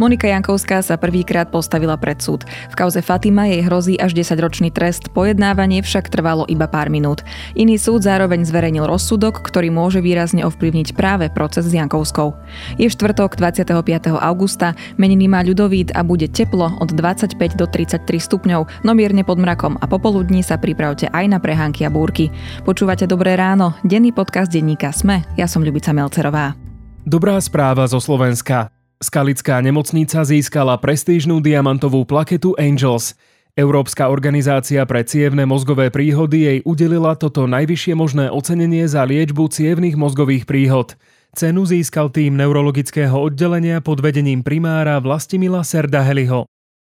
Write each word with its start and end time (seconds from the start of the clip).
Monika 0.00 0.32
Jankovská 0.32 0.80
sa 0.80 0.96
prvýkrát 0.96 1.52
postavila 1.52 1.92
pred 2.00 2.16
súd. 2.24 2.48
V 2.72 2.74
kauze 2.74 3.04
Fatima 3.04 3.44
jej 3.44 3.60
hrozí 3.60 4.00
až 4.00 4.16
10-ročný 4.16 4.72
trest, 4.72 5.12
pojednávanie 5.12 5.84
však 5.84 6.08
trvalo 6.08 6.48
iba 6.48 6.64
pár 6.64 6.88
minút. 6.88 7.20
Iný 7.52 7.76
súd 7.76 8.08
zároveň 8.08 8.48
zverejnil 8.48 8.88
rozsudok, 8.88 9.44
ktorý 9.44 9.68
môže 9.68 10.00
výrazne 10.00 10.48
ovplyvniť 10.48 10.96
práve 10.96 11.28
proces 11.28 11.68
s 11.68 11.76
Jankovskou. 11.76 12.32
Je 12.80 12.88
štvrtok 12.88 13.36
25. 13.36 13.76
augusta, 14.16 14.72
meniny 14.96 15.28
má 15.28 15.44
ľudovít 15.44 15.92
a 15.92 16.00
bude 16.00 16.32
teplo 16.32 16.80
od 16.80 16.96
25 16.96 17.36
do 17.60 17.68
33 17.68 18.00
stupňov, 18.08 18.80
no 18.80 18.90
mierne 18.96 19.20
pod 19.20 19.36
mrakom 19.36 19.76
a 19.76 19.84
popoludní 19.84 20.40
sa 20.40 20.56
pripravte 20.56 21.12
aj 21.12 21.28
na 21.28 21.36
prehánky 21.36 21.84
a 21.84 21.92
búrky. 21.92 22.32
Počúvate 22.64 23.04
Dobré 23.04 23.36
ráno, 23.36 23.76
denný 23.84 24.16
podcast 24.16 24.48
denníka 24.48 24.96
Sme, 24.96 25.28
ja 25.36 25.44
som 25.44 25.60
Ľubica 25.60 25.92
Melcerová. 25.92 26.56
Dobrá 27.04 27.36
správa 27.36 27.84
zo 27.84 28.00
Slovenska. 28.00 28.79
Skalická 29.00 29.64
nemocnica 29.64 30.20
získala 30.28 30.76
prestížnú 30.76 31.40
diamantovú 31.40 32.04
plaketu 32.04 32.52
Angels. 32.60 33.16
Európska 33.56 34.12
organizácia 34.12 34.84
pre 34.84 35.08
cievne 35.08 35.48
mozgové 35.48 35.88
príhody 35.88 36.44
jej 36.44 36.58
udelila 36.68 37.16
toto 37.16 37.48
najvyššie 37.48 37.96
možné 37.96 38.28
ocenenie 38.28 38.84
za 38.84 39.08
liečbu 39.08 39.48
cievnych 39.48 39.96
mozgových 39.96 40.44
príhod. 40.44 41.00
Cenu 41.32 41.64
získal 41.64 42.12
tým 42.12 42.36
neurologického 42.36 43.16
oddelenia 43.16 43.80
pod 43.80 44.04
vedením 44.04 44.44
primára 44.44 45.00
Vlastimila 45.00 45.64
Heliho. 45.64 46.44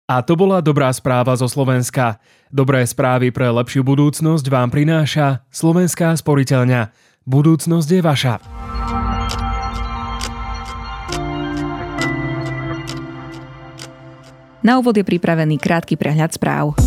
A 0.10 0.26
to 0.26 0.34
bola 0.34 0.58
dobrá 0.58 0.90
správa 0.98 1.38
zo 1.38 1.46
Slovenska. 1.46 2.18
Dobré 2.50 2.82
správy 2.82 3.30
pre 3.30 3.54
lepšiu 3.54 3.86
budúcnosť 3.86 4.50
vám 4.50 4.74
prináša 4.74 5.46
Slovenská 5.54 6.18
sporiteľňa. 6.18 6.90
Budúcnosť 7.30 7.90
je 7.94 8.02
vaša. 8.02 8.36
Na 14.62 14.78
úvod 14.78 14.94
je 14.94 15.06
pripravený 15.06 15.58
krátky 15.58 15.98
prehľad 15.98 16.38
správ. 16.38 16.78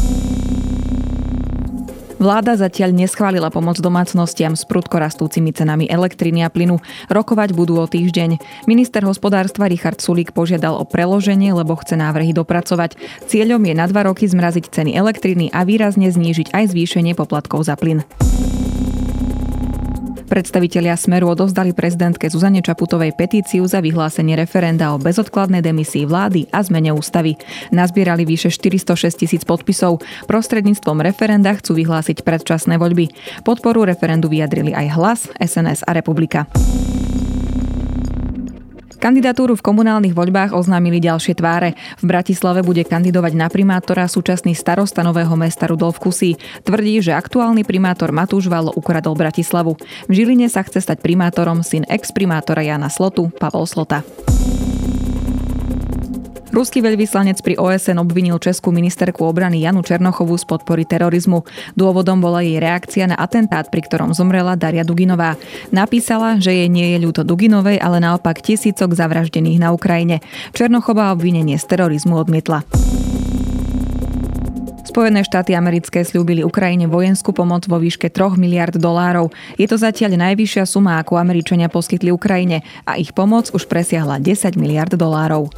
Vláda 2.24 2.56
zatiaľ 2.56 2.96
neschválila 2.96 3.52
pomoc 3.52 3.76
domácnostiam 3.82 4.56
s 4.56 4.64
prudko 4.64 4.96
rastúcimi 4.96 5.52
cenami 5.52 5.84
elektriny 5.90 6.40
a 6.40 6.48
plynu. 6.48 6.80
Rokovať 7.12 7.52
budú 7.52 7.76
o 7.76 7.84
týždeň. 7.84 8.40
Minister 8.64 9.04
hospodárstva 9.04 9.68
Richard 9.68 10.00
Sulík 10.00 10.32
požiadal 10.32 10.78
o 10.80 10.88
preloženie, 10.88 11.52
lebo 11.52 11.76
chce 11.76 12.00
návrhy 12.00 12.32
dopracovať. 12.32 12.96
Cieľom 13.28 13.60
je 13.68 13.74
na 13.76 13.84
dva 13.90 14.08
roky 14.08 14.24
zmraziť 14.24 14.72
ceny 14.72 14.96
elektriny 14.96 15.52
a 15.52 15.68
výrazne 15.68 16.08
znížiť 16.08 16.56
aj 16.56 16.72
zvýšenie 16.72 17.12
poplatkov 17.12 17.68
za 17.68 17.76
plyn. 17.76 18.00
Predstavitelia 20.24 20.96
Smeru 20.96 21.28
odovzdali 21.30 21.76
prezidentke 21.76 22.32
Zuzane 22.32 22.64
Čaputovej 22.64 23.12
petíciu 23.12 23.68
za 23.68 23.84
vyhlásenie 23.84 24.34
referenda 24.34 24.96
o 24.96 25.00
bezodkladnej 25.00 25.60
demisii 25.60 26.08
vlády 26.08 26.48
a 26.48 26.64
zmene 26.64 26.96
ústavy. 26.96 27.36
Nazbierali 27.70 28.24
vyše 28.24 28.48
406 28.48 29.20
tisíc 29.20 29.42
podpisov. 29.44 30.00
Prostredníctvom 30.24 31.04
referenda 31.04 31.52
chcú 31.52 31.76
vyhlásiť 31.76 32.24
predčasné 32.24 32.80
voľby. 32.80 33.12
Podporu 33.44 33.84
referendu 33.84 34.32
vyjadrili 34.32 34.72
aj 34.72 34.86
Hlas, 34.96 35.20
SNS 35.38 35.84
a 35.84 35.92
Republika. 35.92 36.48
Kandidatúru 39.04 39.52
v 39.52 39.60
komunálnych 39.60 40.16
voľbách 40.16 40.56
oznámili 40.56 40.96
ďalšie 40.96 41.36
tváre. 41.36 41.76
V 42.00 42.08
Bratislave 42.08 42.64
bude 42.64 42.88
kandidovať 42.88 43.36
na 43.36 43.52
primátora 43.52 44.08
súčasný 44.08 44.56
starosta 44.56 45.04
nového 45.04 45.36
mesta 45.36 45.68
Rudolf 45.68 46.00
Kusí. 46.00 46.40
Tvrdí, 46.64 47.04
že 47.04 47.12
aktuálny 47.12 47.68
primátor 47.68 48.16
Matúš 48.16 48.48
Valo 48.48 48.72
ukradol 48.72 49.12
Bratislavu. 49.12 49.76
V 50.08 50.12
Žiline 50.16 50.48
sa 50.48 50.64
chce 50.64 50.80
stať 50.80 51.04
primátorom 51.04 51.60
syn 51.60 51.84
ex-primátora 51.84 52.64
Jana 52.64 52.88
Slotu, 52.88 53.28
Pavol 53.28 53.68
Slota. 53.68 54.00
Ruský 56.54 56.86
veľvyslanec 56.86 57.42
pri 57.42 57.58
OSN 57.58 57.98
obvinil 57.98 58.38
českú 58.38 58.70
ministerku 58.70 59.26
obrany 59.26 59.66
Janu 59.66 59.82
Černochovú 59.82 60.38
z 60.38 60.46
podpory 60.46 60.86
terorizmu. 60.86 61.42
Dôvodom 61.74 62.22
bola 62.22 62.46
jej 62.46 62.62
reakcia 62.62 63.10
na 63.10 63.18
atentát, 63.18 63.66
pri 63.74 63.82
ktorom 63.82 64.14
zomrela 64.14 64.54
Daria 64.54 64.86
Duginová. 64.86 65.34
Napísala, 65.74 66.38
že 66.38 66.54
jej 66.54 66.70
nie 66.70 66.94
je 66.94 67.02
ľúto 67.02 67.26
Duginovej, 67.26 67.82
ale 67.82 67.98
naopak 67.98 68.38
tisícok 68.38 68.94
zavraždených 68.94 69.58
na 69.58 69.74
Ukrajine. 69.74 70.22
Černochová 70.54 71.10
obvinenie 71.10 71.58
z 71.58 71.66
terorizmu 71.66 72.14
odmietla. 72.22 72.62
Spojené 74.86 75.26
štáty 75.26 75.58
americké 75.58 76.06
slúbili 76.06 76.46
Ukrajine 76.46 76.86
vojenskú 76.86 77.34
pomoc 77.34 77.66
vo 77.66 77.82
výške 77.82 78.14
3 78.14 78.38
miliard 78.38 78.78
dolárov. 78.78 79.34
Je 79.58 79.66
to 79.66 79.74
zatiaľ 79.74 80.14
najvyššia 80.30 80.70
suma, 80.70 81.02
ako 81.02 81.18
Američania 81.18 81.66
poskytli 81.66 82.14
Ukrajine 82.14 82.62
a 82.86 82.94
ich 82.94 83.10
pomoc 83.10 83.50
už 83.50 83.66
presiahla 83.66 84.22
10 84.22 84.54
miliard 84.54 84.94
dolárov. 84.94 85.50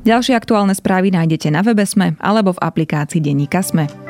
Ďalšie 0.00 0.32
aktuálne 0.32 0.72
správy 0.72 1.12
nájdete 1.12 1.52
na 1.52 1.60
webe 1.60 1.84
Sme 1.84 2.16
alebo 2.24 2.56
v 2.56 2.62
aplikácii 2.64 3.20
Denníka 3.20 3.60
Sme. 3.60 4.09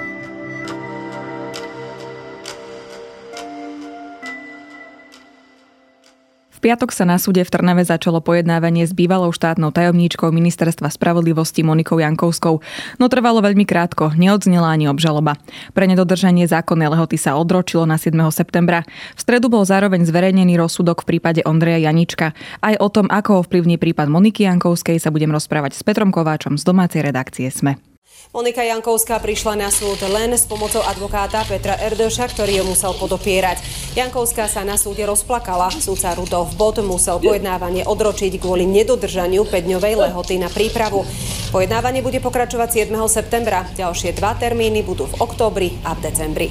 Piatok 6.61 6.93
sa 6.93 7.09
na 7.09 7.17
súde 7.17 7.43
v 7.43 7.51
Trnave 7.51 7.83
začalo 7.83 8.21
pojednávanie 8.23 8.85
s 8.85 8.93
bývalou 8.95 9.33
štátnou 9.35 9.73
tajomníčkou 9.73 10.31
Ministerstva 10.31 10.93
spravodlivosti 10.93 11.67
Monikou 11.67 11.99
Jankovskou, 11.99 12.63
no 13.01 13.05
trvalo 13.11 13.41
veľmi 13.41 13.65
krátko, 13.67 14.13
neodznela 14.15 14.71
ani 14.71 14.87
obžaloba. 14.87 15.41
Pre 15.75 15.89
nedodržanie 15.89 16.47
zákonnej 16.47 16.93
lehoty 16.93 17.17
sa 17.17 17.35
odročilo 17.35 17.89
na 17.89 17.97
7. 17.97 18.15
septembra. 18.31 18.87
V 19.17 19.21
stredu 19.21 19.51
bol 19.51 19.67
zároveň 19.67 20.07
zverejnený 20.07 20.61
rozsudok 20.61 21.03
v 21.03 21.17
prípade 21.17 21.41
Ondreja 21.43 21.91
Janička. 21.91 22.37
Aj 22.63 22.77
o 22.79 22.89
tom, 22.93 23.11
ako 23.11 23.43
ovplyvní 23.43 23.81
prípad 23.81 24.07
Moniky 24.07 24.47
Jankovskej 24.47 25.03
sa 25.03 25.11
budem 25.11 25.35
rozprávať 25.35 25.75
s 25.75 25.83
Petrom 25.83 26.15
Kováčom 26.15 26.61
z 26.61 26.63
domácej 26.63 27.01
redakcie 27.03 27.51
SME. 27.51 27.90
Monika 28.31 28.63
Jankovská 28.63 29.19
prišla 29.19 29.59
na 29.59 29.69
súd 29.75 29.99
len 30.07 30.31
s 30.31 30.47
pomocou 30.47 30.79
advokáta 30.87 31.43
Petra 31.51 31.75
Erdoša, 31.75 32.31
ktorý 32.31 32.63
ju 32.63 32.65
musel 32.71 32.95
podopierať. 32.95 33.59
Jankovská 33.99 34.47
sa 34.47 34.63
na 34.63 34.79
súde 34.79 35.03
rozplakala. 35.03 35.67
Súca 35.75 36.15
Rudolf 36.15 36.55
Bot 36.55 36.79
musel 36.79 37.19
pojednávanie 37.19 37.83
odročiť 37.83 38.39
kvôli 38.39 38.71
nedodržaniu 38.71 39.43
5-dňovej 39.51 39.95
lehoty 39.99 40.39
na 40.39 40.47
prípravu. 40.47 41.03
Pojednávanie 41.51 42.07
bude 42.07 42.23
pokračovať 42.23 42.87
7. 42.87 42.95
septembra. 43.11 43.67
Ďalšie 43.75 44.15
dva 44.15 44.39
termíny 44.39 44.87
budú 44.87 45.11
v 45.11 45.19
októbri 45.19 45.75
a 45.83 45.99
v 45.99 46.01
decembri. 46.07 46.49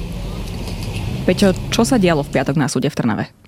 Peťo, 1.24 1.56
čo 1.72 1.88
sa 1.88 1.96
dialo 1.96 2.20
v 2.20 2.32
piatok 2.36 2.60
na 2.60 2.68
súde 2.68 2.92
v 2.92 2.96
Trnave? 3.00 3.39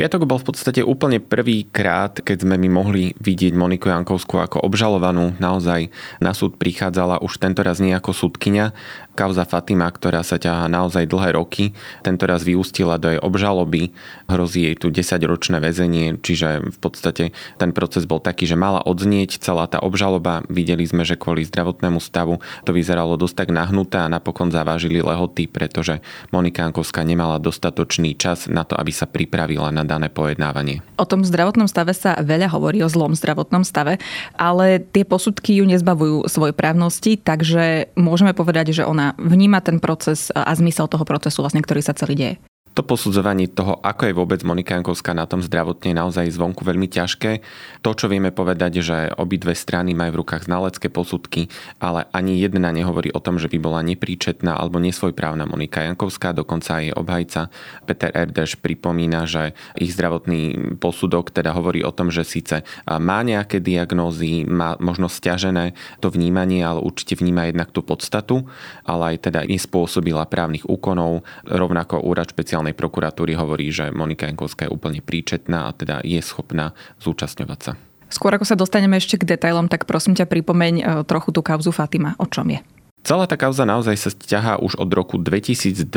Piatok 0.00 0.24
bol 0.24 0.40
v 0.40 0.48
podstate 0.48 0.80
úplne 0.80 1.20
prvý 1.20 1.68
krát, 1.68 2.24
keď 2.24 2.48
sme 2.48 2.56
my 2.56 2.72
mohli 2.72 3.12
vidieť 3.20 3.52
Moniku 3.52 3.92
Jankovskú 3.92 4.40
ako 4.40 4.64
obžalovanú. 4.64 5.36
Naozaj 5.36 5.92
na 6.24 6.32
súd 6.32 6.56
prichádzala 6.56 7.20
už 7.20 7.36
tento 7.36 7.60
raz 7.60 7.84
nie 7.84 7.92
ako 7.92 8.16
súdkynia, 8.16 8.72
Kauza 9.20 9.44
Fatima, 9.44 9.84
ktorá 9.92 10.24
sa 10.24 10.40
ťahá 10.40 10.64
naozaj 10.72 11.04
dlhé 11.04 11.36
roky, 11.36 11.76
tento 12.00 12.24
raz 12.24 12.40
vyústila 12.40 12.96
do 12.96 13.12
jej 13.12 13.20
obžaloby. 13.20 13.92
Hrozí 14.24 14.64
jej 14.64 14.76
tu 14.80 14.88
10-ročné 14.88 15.60
väzenie, 15.60 16.16
čiže 16.16 16.64
v 16.64 16.78
podstate 16.80 17.36
ten 17.60 17.76
proces 17.76 18.08
bol 18.08 18.24
taký, 18.24 18.48
že 18.48 18.56
mala 18.56 18.80
odznieť 18.80 19.36
celá 19.44 19.68
tá 19.68 19.84
obžaloba. 19.84 20.40
Videli 20.48 20.88
sme, 20.88 21.04
že 21.04 21.20
kvôli 21.20 21.44
zdravotnému 21.44 22.00
stavu 22.00 22.40
to 22.64 22.72
vyzeralo 22.72 23.20
dosť 23.20 23.44
tak 23.44 23.50
nahnuté 23.52 24.00
a 24.00 24.08
napokon 24.08 24.48
zavážili 24.48 25.04
lehoty, 25.04 25.44
pretože 25.52 26.00
Monika 26.32 26.64
Ankovská 26.64 27.04
nemala 27.04 27.36
dostatočný 27.36 28.16
čas 28.16 28.48
na 28.48 28.64
to, 28.64 28.72
aby 28.80 28.88
sa 28.88 29.04
pripravila 29.04 29.68
na 29.68 29.84
dané 29.90 30.06
pojednávanie. 30.06 30.86
O 30.94 31.02
tom 31.02 31.26
zdravotnom 31.26 31.66
stave 31.66 31.90
sa 31.90 32.14
veľa 32.22 32.46
hovorí, 32.54 32.78
o 32.86 32.92
zlom 32.92 33.18
zdravotnom 33.18 33.66
stave, 33.66 33.98
ale 34.38 34.78
tie 34.78 35.02
posudky 35.02 35.58
ju 35.58 35.66
nezbavujú 35.66 36.30
svoj 36.30 36.54
právnosti, 36.54 37.18
takže 37.18 37.90
môžeme 37.98 38.30
povedať, 38.30 38.70
že 38.70 38.86
ona 38.86 39.18
vníma 39.18 39.58
ten 39.58 39.82
proces 39.82 40.30
a 40.30 40.54
zmysel 40.54 40.86
toho 40.86 41.02
procesu, 41.02 41.42
vlastne, 41.42 41.60
ktorý 41.60 41.82
sa 41.82 41.98
celý 41.98 42.14
deje. 42.14 42.49
To 42.78 42.86
posudzovanie 42.86 43.50
toho, 43.50 43.82
ako 43.82 44.06
je 44.06 44.14
vôbec 44.14 44.40
Monika 44.46 44.78
Jankovská 44.78 45.10
na 45.10 45.26
tom 45.26 45.42
zdravotne, 45.42 45.90
naozaj 45.90 46.30
zvonku 46.30 46.62
veľmi 46.62 46.86
ťažké. 46.86 47.42
To, 47.82 47.98
čo 47.98 48.06
vieme 48.06 48.30
povedať, 48.30 48.78
že 48.78 49.10
obidve 49.18 49.58
strany 49.58 49.90
majú 49.90 50.14
v 50.14 50.20
rukách 50.22 50.46
znalecké 50.46 50.86
posudky, 50.86 51.50
ale 51.82 52.06
ani 52.14 52.38
jedna 52.38 52.70
nehovorí 52.70 53.10
o 53.10 53.18
tom, 53.18 53.42
že 53.42 53.50
by 53.50 53.58
bola 53.58 53.82
nepríčetná 53.82 54.54
alebo 54.54 54.78
nesvojprávna 54.78 55.50
Monika 55.50 55.82
Jankovská. 55.82 56.30
Dokonca 56.30 56.78
aj 56.78 56.94
obhajca 56.94 57.50
Peter 57.90 58.14
Erdeš 58.14 58.54
pripomína, 58.62 59.26
že 59.26 59.50
ich 59.74 59.90
zdravotný 59.90 60.78
posudok 60.78 61.34
teda 61.34 61.50
hovorí 61.50 61.82
o 61.82 61.90
tom, 61.90 62.14
že 62.14 62.22
síce 62.22 62.62
má 62.86 63.26
nejaké 63.26 63.58
diagnózy, 63.58 64.46
má 64.46 64.78
možno 64.78 65.10
stiažené 65.10 65.74
to 65.98 66.06
vnímanie, 66.06 66.62
ale 66.62 66.86
určite 66.86 67.18
vníma 67.18 67.50
jednak 67.50 67.74
tú 67.74 67.82
podstatu, 67.82 68.46
ale 68.86 69.18
aj 69.18 69.26
teda 69.26 69.42
nespôsobila 69.42 70.22
právnych 70.30 70.62
úkonov, 70.70 71.26
rovnako 71.50 72.06
úrad 72.06 72.30
špeciálnych 72.30 72.59
špeciálnej 72.60 72.76
prokuratúry 72.76 73.32
hovorí, 73.40 73.72
že 73.72 73.88
Monika 73.88 74.28
Jankovská 74.28 74.68
je 74.68 74.74
úplne 74.76 75.00
príčetná 75.00 75.64
a 75.64 75.72
teda 75.72 76.04
je 76.04 76.20
schopná 76.20 76.76
zúčastňovať 77.00 77.60
sa. 77.64 77.72
Skôr 78.12 78.36
ako 78.36 78.44
sa 78.44 78.52
dostaneme 78.52 79.00
ešte 79.00 79.16
k 79.16 79.24
detailom, 79.24 79.72
tak 79.72 79.88
prosím 79.88 80.12
ťa 80.12 80.28
pripomeň 80.28 80.74
e, 80.76 80.84
trochu 81.08 81.32
tú 81.32 81.40
kauzu 81.40 81.72
Fatima. 81.72 82.12
O 82.20 82.28
čom 82.28 82.52
je? 82.52 82.60
Celá 83.00 83.24
tá 83.24 83.40
kauza 83.40 83.64
naozaj 83.64 83.96
sa 83.96 84.10
ťahá 84.12 84.60
už 84.60 84.76
od 84.76 84.92
roku 84.92 85.16
2002, 85.16 85.88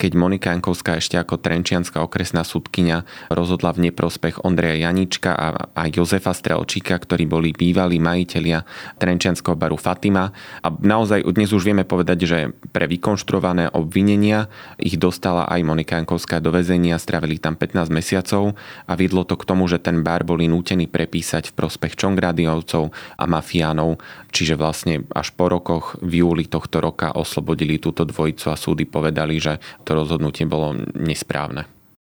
keď 0.00 0.10
Monika 0.16 0.48
Jankovská 0.56 0.96
ešte 0.96 1.20
ako 1.20 1.36
Trenčianská 1.36 2.00
okresná 2.00 2.48
súdkynia 2.48 3.04
rozhodla 3.28 3.76
v 3.76 3.92
neprospech 3.92 4.40
Ondreja 4.40 4.88
Janička 4.88 5.36
a, 5.36 5.68
a 5.76 5.82
Jozefa 5.92 6.32
Strelčíka, 6.32 6.96
ktorí 6.96 7.28
boli 7.28 7.52
bývalí 7.52 8.00
majiteľia 8.00 8.64
Trenčianského 8.96 9.52
baru 9.52 9.76
Fatima. 9.76 10.32
A 10.64 10.72
naozaj 10.72 11.28
dnes 11.28 11.52
už 11.52 11.60
vieme 11.60 11.84
povedať, 11.84 12.24
že 12.24 12.38
pre 12.72 12.88
vykonštruované 12.88 13.76
obvinenia 13.76 14.48
ich 14.80 14.96
dostala 14.96 15.44
aj 15.44 15.60
Monika 15.60 16.00
Jankovská 16.00 16.40
do 16.40 16.56
väzenia, 16.56 16.96
strávili 16.96 17.36
tam 17.36 17.52
15 17.52 17.92
mesiacov 17.92 18.56
a 18.88 18.92
viedlo 18.96 19.28
to 19.28 19.36
k 19.36 19.44
tomu, 19.44 19.68
že 19.68 19.76
ten 19.76 20.00
bar 20.00 20.24
boli 20.24 20.48
nútení 20.48 20.88
prepísať 20.88 21.52
v 21.52 21.56
prospech 21.60 22.00
Čongradiovcov 22.00 22.96
a 23.20 23.24
mafiánov, 23.28 24.00
čiže 24.32 24.56
vlastne 24.56 25.04
až 25.12 25.36
po 25.36 25.52
rokoch 25.52 26.00
v 26.00 26.29
júli 26.30 26.46
tohto 26.46 26.78
roka 26.78 27.10
oslobodili 27.10 27.82
túto 27.82 28.06
dvojicu 28.06 28.54
a 28.54 28.56
súdy 28.56 28.86
povedali, 28.86 29.42
že 29.42 29.58
to 29.82 29.98
rozhodnutie 29.98 30.46
bolo 30.46 30.78
nesprávne. 30.94 31.66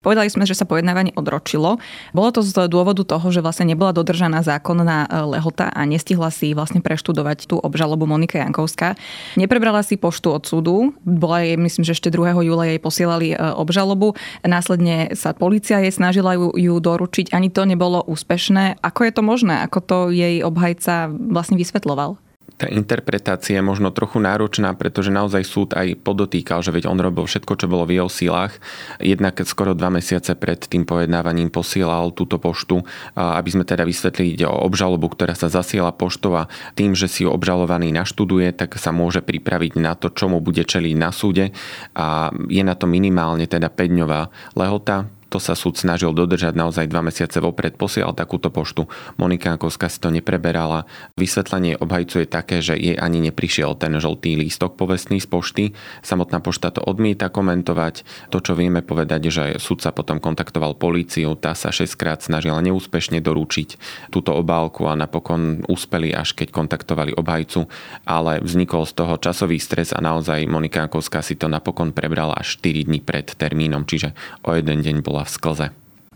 Povedali 0.07 0.31
sme, 0.31 0.47
že 0.47 0.55
sa 0.55 0.63
pojednávanie 0.63 1.19
odročilo. 1.19 1.83
Bolo 2.15 2.31
to 2.31 2.39
z 2.39 2.71
dôvodu 2.71 3.03
toho, 3.03 3.27
že 3.35 3.43
vlastne 3.43 3.67
nebola 3.67 3.91
dodržaná 3.91 4.39
zákonná 4.39 5.11
e, 5.11 5.35
lehota 5.35 5.67
a 5.67 5.83
nestihla 5.83 6.31
si 6.31 6.55
vlastne 6.55 6.79
preštudovať 6.79 7.51
tú 7.51 7.59
obžalobu 7.59 8.07
Monika 8.07 8.39
Jankovská. 8.39 8.95
Neprebrala 9.35 9.83
si 9.83 9.99
poštu 9.99 10.31
od 10.31 10.47
súdu. 10.47 10.95
Bola 11.03 11.43
jej, 11.43 11.59
myslím, 11.59 11.83
že 11.83 11.99
ešte 11.99 12.15
2. 12.15 12.39
júla 12.39 12.71
jej 12.71 12.79
posielali 12.79 13.35
e, 13.35 13.37
obžalobu. 13.59 14.15
Následne 14.47 15.11
sa 15.19 15.35
policia 15.35 15.83
jej 15.83 15.91
snažila 15.91 16.39
ju, 16.39 16.55
ju 16.55 16.79
doručiť. 16.79 17.35
Ani 17.35 17.51
to 17.51 17.67
nebolo 17.67 17.99
úspešné. 18.07 18.79
Ako 18.87 19.11
je 19.11 19.13
to 19.17 19.27
možné? 19.27 19.59
Ako 19.67 19.83
to 19.83 19.99
jej 20.15 20.39
obhajca 20.47 21.11
vlastne 21.11 21.59
vysvetloval? 21.59 22.15
Tá 22.57 22.73
interpretácia 22.73 23.61
je 23.61 23.65
možno 23.65 23.93
trochu 23.93 24.17
náročná, 24.17 24.73
pretože 24.73 25.13
naozaj 25.13 25.45
súd 25.45 25.69
aj 25.77 26.01
podotýkal, 26.01 26.65
že 26.65 26.73
veď 26.73 26.89
on 26.89 26.97
robil 26.97 27.29
všetko, 27.29 27.53
čo 27.53 27.69
bolo 27.69 27.85
v 27.85 28.01
jeho 28.01 28.09
sílach. 28.09 28.57
Jednak 28.97 29.37
skoro 29.45 29.77
dva 29.77 29.93
mesiace 29.93 30.33
pred 30.33 30.57
tým 30.57 30.89
pojednávaním 30.89 31.53
posielal 31.53 32.17
túto 32.17 32.41
poštu, 32.41 32.81
aby 33.13 33.49
sme 33.53 33.69
teda 33.69 33.85
vysvetlili, 33.85 34.41
ide 34.41 34.49
o 34.49 34.57
obžalobu, 34.65 35.13
ktorá 35.13 35.37
sa 35.37 35.53
zasiela 35.53 35.93
poštou 35.93 36.33
a 36.33 36.49
tým, 36.73 36.97
že 36.97 37.13
si 37.13 37.29
ju 37.29 37.31
obžalovaný 37.31 37.93
naštuduje, 37.93 38.57
tak 38.57 38.81
sa 38.81 38.89
môže 38.89 39.21
pripraviť 39.21 39.77
na 39.77 39.93
to, 39.93 40.09
čo 40.09 40.33
mu 40.33 40.41
bude 40.41 40.65
čeliť 40.65 40.95
na 40.97 41.13
súde 41.13 41.53
a 41.93 42.33
je 42.49 42.65
na 42.65 42.73
to 42.73 42.89
minimálne 42.89 43.45
teda 43.45 43.69
5-dňová 43.69 44.33
lehota, 44.57 45.13
to 45.37 45.53
sa 45.53 45.53
súd 45.53 45.77
snažil 45.77 46.17
dodržať 46.17 46.57
naozaj 46.57 46.89
dva 46.89 47.05
mesiace 47.05 47.45
vopred, 47.45 47.77
posielal 47.77 48.17
takúto 48.17 48.49
poštu. 48.49 48.89
Monika 49.21 49.53
Jankovská 49.53 49.93
si 49.93 50.01
to 50.01 50.09
nepreberala. 50.09 50.89
Vysvetlenie 51.21 51.77
obhajcu 51.77 52.25
je 52.25 52.29
také, 52.33 52.65
že 52.65 52.73
jej 52.73 52.97
ani 52.97 53.21
neprišiel 53.29 53.77
ten 53.77 53.93
žltý 54.01 54.41
lístok 54.41 54.81
povestný 54.81 55.21
z 55.21 55.29
pošty. 55.29 55.65
Samotná 56.01 56.41
pošta 56.41 56.73
to 56.73 56.81
odmieta 56.81 57.29
komentovať. 57.29 58.09
To, 58.33 58.41
čo 58.41 58.57
vieme 58.57 58.81
povedať, 58.81 59.29
že 59.29 59.45
súd 59.61 59.85
sa 59.85 59.93
potom 59.93 60.25
kontaktoval 60.25 60.73
políciu, 60.81 61.37
tá 61.37 61.53
sa 61.53 61.69
6 61.69 61.93
krát 62.01 62.25
snažila 62.25 62.65
neúspešne 62.65 63.21
doručiť 63.21 63.77
túto 64.09 64.33
obálku 64.33 64.89
a 64.89 64.97
napokon 64.97 65.69
úspeli 65.69 66.17
až 66.17 66.33
keď 66.33 66.49
kontaktovali 66.49 67.13
obhajcu, 67.13 67.69
ale 68.09 68.41
vznikol 68.41 68.89
z 68.89 69.05
toho 69.05 69.21
časový 69.21 69.61
stres 69.61 69.93
a 69.93 70.01
naozaj 70.01 70.49
Monika 70.49 70.89
Jankovská 70.89 71.21
si 71.21 71.37
to 71.37 71.45
napokon 71.45 71.93
prebrala 71.93 72.33
až 72.41 72.57
4 72.57 72.89
dní 72.89 73.05
pred 73.05 73.29
termínom, 73.37 73.85
čiže 73.85 74.17
o 74.41 74.57
jeden 74.57 74.81
deň 74.81 75.05
bol 75.05 75.17
bola 75.17 75.26
v 75.27 75.31
sklze. 75.35 75.67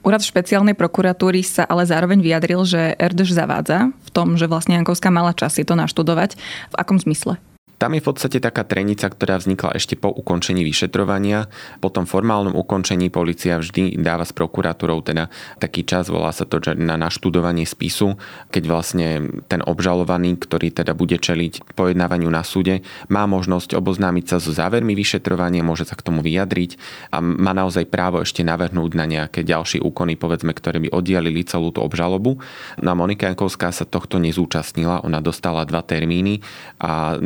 Úrad 0.01 0.25
špeciálnej 0.25 0.73
prokuratúry 0.73 1.45
sa 1.45 1.69
ale 1.69 1.85
zároveň 1.85 2.25
vyjadril, 2.25 2.65
že 2.65 2.97
Erdős 2.97 3.37
zavádza 3.37 3.93
v 3.93 4.11
tom, 4.17 4.41
že 4.41 4.49
vlastne 4.49 4.81
Jankovská 4.81 5.13
mala 5.13 5.37
čas 5.37 5.61
si 5.61 5.67
to 5.67 5.77
naštudovať. 5.77 6.41
V 6.73 6.75
akom 6.81 6.97
zmysle? 6.97 7.37
Tam 7.81 7.97
je 7.97 8.05
v 8.05 8.13
podstate 8.13 8.45
taká 8.45 8.69
trenica, 8.69 9.09
ktorá 9.09 9.41
vznikla 9.41 9.73
ešte 9.73 9.97
po 9.97 10.13
ukončení 10.13 10.61
vyšetrovania. 10.69 11.49
Po 11.81 11.89
tom 11.89 12.05
formálnom 12.05 12.53
ukončení 12.53 13.09
policia 13.09 13.57
vždy 13.57 13.97
dáva 13.97 14.29
s 14.29 14.37
prokuratúrou 14.37 15.01
teda 15.01 15.33
taký 15.57 15.89
čas, 15.89 16.13
volá 16.13 16.29
sa 16.29 16.45
to, 16.45 16.61
na 16.77 17.01
naštudovanie 17.01 17.65
spisu, 17.65 18.21
keď 18.53 18.63
vlastne 18.69 19.09
ten 19.49 19.65
obžalovaný, 19.65 20.37
ktorý 20.37 20.77
teda 20.77 20.93
bude 20.93 21.17
čeliť 21.17 21.73
pojednávaniu 21.73 22.29
na 22.29 22.45
súde, 22.45 22.85
má 23.09 23.25
možnosť 23.25 23.73
oboznámiť 23.73 24.25
sa 24.29 24.37
so 24.45 24.53
závermi 24.53 24.93
vyšetrovania, 24.93 25.65
môže 25.65 25.89
sa 25.89 25.97
k 25.97 26.05
tomu 26.05 26.21
vyjadriť 26.21 26.77
a 27.17 27.25
má 27.25 27.57
naozaj 27.57 27.89
právo 27.89 28.21
ešte 28.21 28.45
navrhnúť 28.45 28.93
na 28.93 29.09
nejaké 29.09 29.41
ďalšie 29.41 29.81
úkony, 29.81 30.21
povedzme, 30.21 30.53
ktoré 30.53 30.85
by 30.85 30.93
oddialili 30.93 31.49
celú 31.49 31.73
tú 31.73 31.81
obžalobu. 31.81 32.45
No 32.77 32.93
a 32.93 32.99
Monika 32.99 33.25
Jankovská 33.25 33.73
sa 33.73 33.89
tohto 33.89 34.21
nezúčastnila, 34.21 35.01
ona 35.01 35.25
dostala 35.25 35.65
dva 35.65 35.81
termíny 35.81 36.45
a 36.77 37.17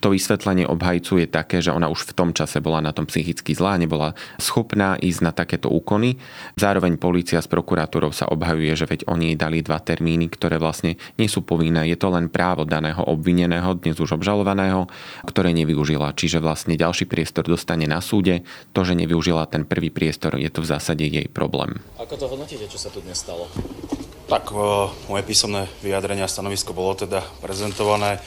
to 0.00 0.16
vysvetlenie 0.16 0.64
obhajcu 0.64 1.20
je 1.20 1.28
také, 1.28 1.60
že 1.60 1.70
ona 1.70 1.92
už 1.92 2.08
v 2.08 2.16
tom 2.16 2.30
čase 2.32 2.64
bola 2.64 2.80
na 2.80 2.96
tom 2.96 3.04
psychicky 3.04 3.52
zlá, 3.52 3.76
nebola 3.76 4.16
schopná 4.40 4.96
ísť 4.96 5.20
na 5.20 5.32
takéto 5.36 5.68
úkony. 5.68 6.16
Zároveň 6.56 6.96
policia 6.96 7.38
s 7.38 7.46
prokurátorov 7.46 8.16
sa 8.16 8.26
obhajuje, 8.32 8.72
že 8.72 8.88
veď 8.88 9.00
oni 9.06 9.32
jej 9.32 9.38
dali 9.38 9.60
dva 9.60 9.76
termíny, 9.76 10.32
ktoré 10.32 10.56
vlastne 10.56 10.96
nie 11.20 11.28
sú 11.28 11.44
povinné. 11.44 11.84
Je 11.92 12.00
to 12.00 12.08
len 12.08 12.32
právo 12.32 12.64
daného 12.64 13.04
obvineného, 13.04 13.76
dnes 13.76 14.00
už 14.00 14.16
obžalovaného, 14.16 14.88
ktoré 15.28 15.52
nevyužila. 15.52 16.16
Čiže 16.16 16.40
vlastne 16.40 16.80
ďalší 16.80 17.04
priestor 17.04 17.44
dostane 17.44 17.84
na 17.84 18.00
súde. 18.00 18.42
To, 18.72 18.80
že 18.80 18.96
nevyužila 18.96 19.44
ten 19.52 19.68
prvý 19.68 19.92
priestor, 19.92 20.40
je 20.40 20.48
to 20.48 20.64
v 20.64 20.70
zásade 20.72 21.04
jej 21.04 21.28
problém. 21.28 21.76
Ako 22.00 22.16
to 22.16 22.24
hodnotíte, 22.24 22.64
čo 22.72 22.80
sa 22.80 22.88
tu 22.88 23.04
dnes 23.04 23.20
stalo? 23.20 23.52
Tak 24.32 24.54
moje 25.10 25.22
písomné 25.26 25.66
vyjadrenie 25.84 26.22
a 26.24 26.30
stanovisko 26.30 26.72
bolo 26.72 26.94
teda 26.96 27.20
prezentované 27.42 28.22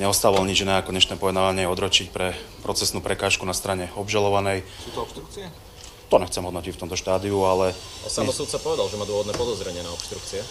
neostávalo 0.00 0.44
nič 0.48 0.64
iné 0.64 0.80
ako 0.80 0.94
dnešné 0.94 1.20
pojednávanie 1.20 1.68
odročiť 1.68 2.08
pre 2.12 2.32
procesnú 2.64 3.04
prekážku 3.04 3.44
na 3.44 3.52
strane 3.52 3.92
obžalovanej. 3.98 4.64
Sú 4.84 4.90
to 4.96 5.00
obštrukcie? 5.04 5.44
To 6.08 6.20
nechcem 6.20 6.44
hodnotiť 6.44 6.72
v 6.76 6.80
tomto 6.84 6.96
štádiu, 6.96 7.40
ale... 7.48 7.72
A 8.04 8.08
samosúd 8.08 8.48
sa 8.48 8.60
povedal, 8.60 8.84
že 8.88 9.00
má 9.00 9.08
dôvodné 9.08 9.32
podozrenie 9.32 9.80
na 9.80 9.92
obštrukcie 9.96 10.44